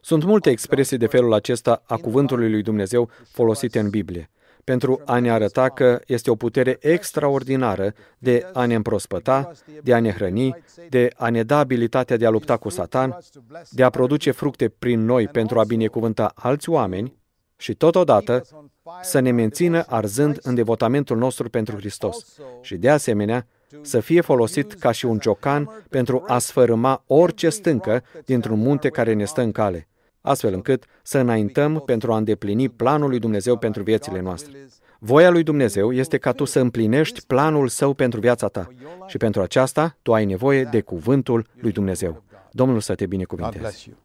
Sunt 0.00 0.24
multe 0.24 0.50
expresii 0.50 0.96
de 0.96 1.06
felul 1.06 1.32
acesta 1.32 1.82
a 1.86 1.96
cuvântului 1.96 2.50
lui 2.50 2.62
Dumnezeu 2.62 3.10
folosite 3.30 3.78
în 3.78 3.90
Biblie 3.90 4.30
pentru 4.66 5.00
a 5.04 5.18
ne 5.18 5.30
arăta 5.30 5.68
că 5.68 6.00
este 6.06 6.30
o 6.30 6.34
putere 6.34 6.76
extraordinară 6.80 7.94
de 8.18 8.50
a 8.52 8.64
ne 8.66 8.74
împrospăta, 8.74 9.52
de 9.82 9.94
a 9.94 10.00
ne 10.00 10.10
hrăni, 10.10 10.56
de 10.88 11.10
a 11.16 11.28
ne 11.28 11.42
da 11.42 11.58
abilitatea 11.58 12.16
de 12.16 12.26
a 12.26 12.30
lupta 12.30 12.56
cu 12.56 12.68
Satan, 12.68 13.18
de 13.70 13.82
a 13.82 13.90
produce 13.90 14.30
fructe 14.30 14.68
prin 14.68 15.04
noi 15.04 15.28
pentru 15.28 15.58
a 15.58 15.64
binecuvânta 15.64 16.32
alți 16.34 16.70
oameni 16.70 17.16
și 17.56 17.74
totodată 17.74 18.42
să 19.02 19.20
ne 19.20 19.30
mențină 19.30 19.84
arzând 19.88 20.38
în 20.42 20.54
devotamentul 20.54 21.16
nostru 21.16 21.50
pentru 21.50 21.76
Hristos 21.76 22.40
și 22.60 22.76
de 22.76 22.90
asemenea 22.90 23.46
să 23.82 24.00
fie 24.00 24.20
folosit 24.20 24.72
ca 24.72 24.90
și 24.90 25.06
un 25.06 25.18
ciocan 25.18 25.84
pentru 25.88 26.24
a 26.26 26.38
sfărâma 26.38 27.02
orice 27.06 27.48
stâncă 27.48 28.02
dintr-un 28.24 28.58
munte 28.58 28.88
care 28.88 29.12
ne 29.12 29.24
stă 29.24 29.40
în 29.40 29.52
cale 29.52 29.88
astfel 30.26 30.52
încât 30.54 30.84
să 31.02 31.18
înaintăm 31.18 31.82
pentru 31.86 32.12
a 32.12 32.16
îndeplini 32.16 32.68
planul 32.68 33.08
lui 33.08 33.18
Dumnezeu 33.18 33.56
pentru 33.56 33.82
viețile 33.82 34.20
noastre. 34.20 34.68
Voia 34.98 35.30
lui 35.30 35.42
Dumnezeu 35.42 35.92
este 35.92 36.18
ca 36.18 36.32
tu 36.32 36.44
să 36.44 36.60
împlinești 36.60 37.26
planul 37.26 37.68
său 37.68 37.94
pentru 37.94 38.20
viața 38.20 38.48
ta 38.48 38.68
și 39.06 39.16
pentru 39.16 39.42
aceasta 39.42 39.96
tu 40.02 40.14
ai 40.14 40.24
nevoie 40.24 40.64
de 40.64 40.80
cuvântul 40.80 41.46
lui 41.60 41.72
Dumnezeu. 41.72 42.22
Domnul 42.50 42.80
să 42.80 42.94
te 42.94 43.04
God 43.04 43.10
binecuvinteze. 43.10 43.58
bless 43.58 43.84
you. 43.84 43.96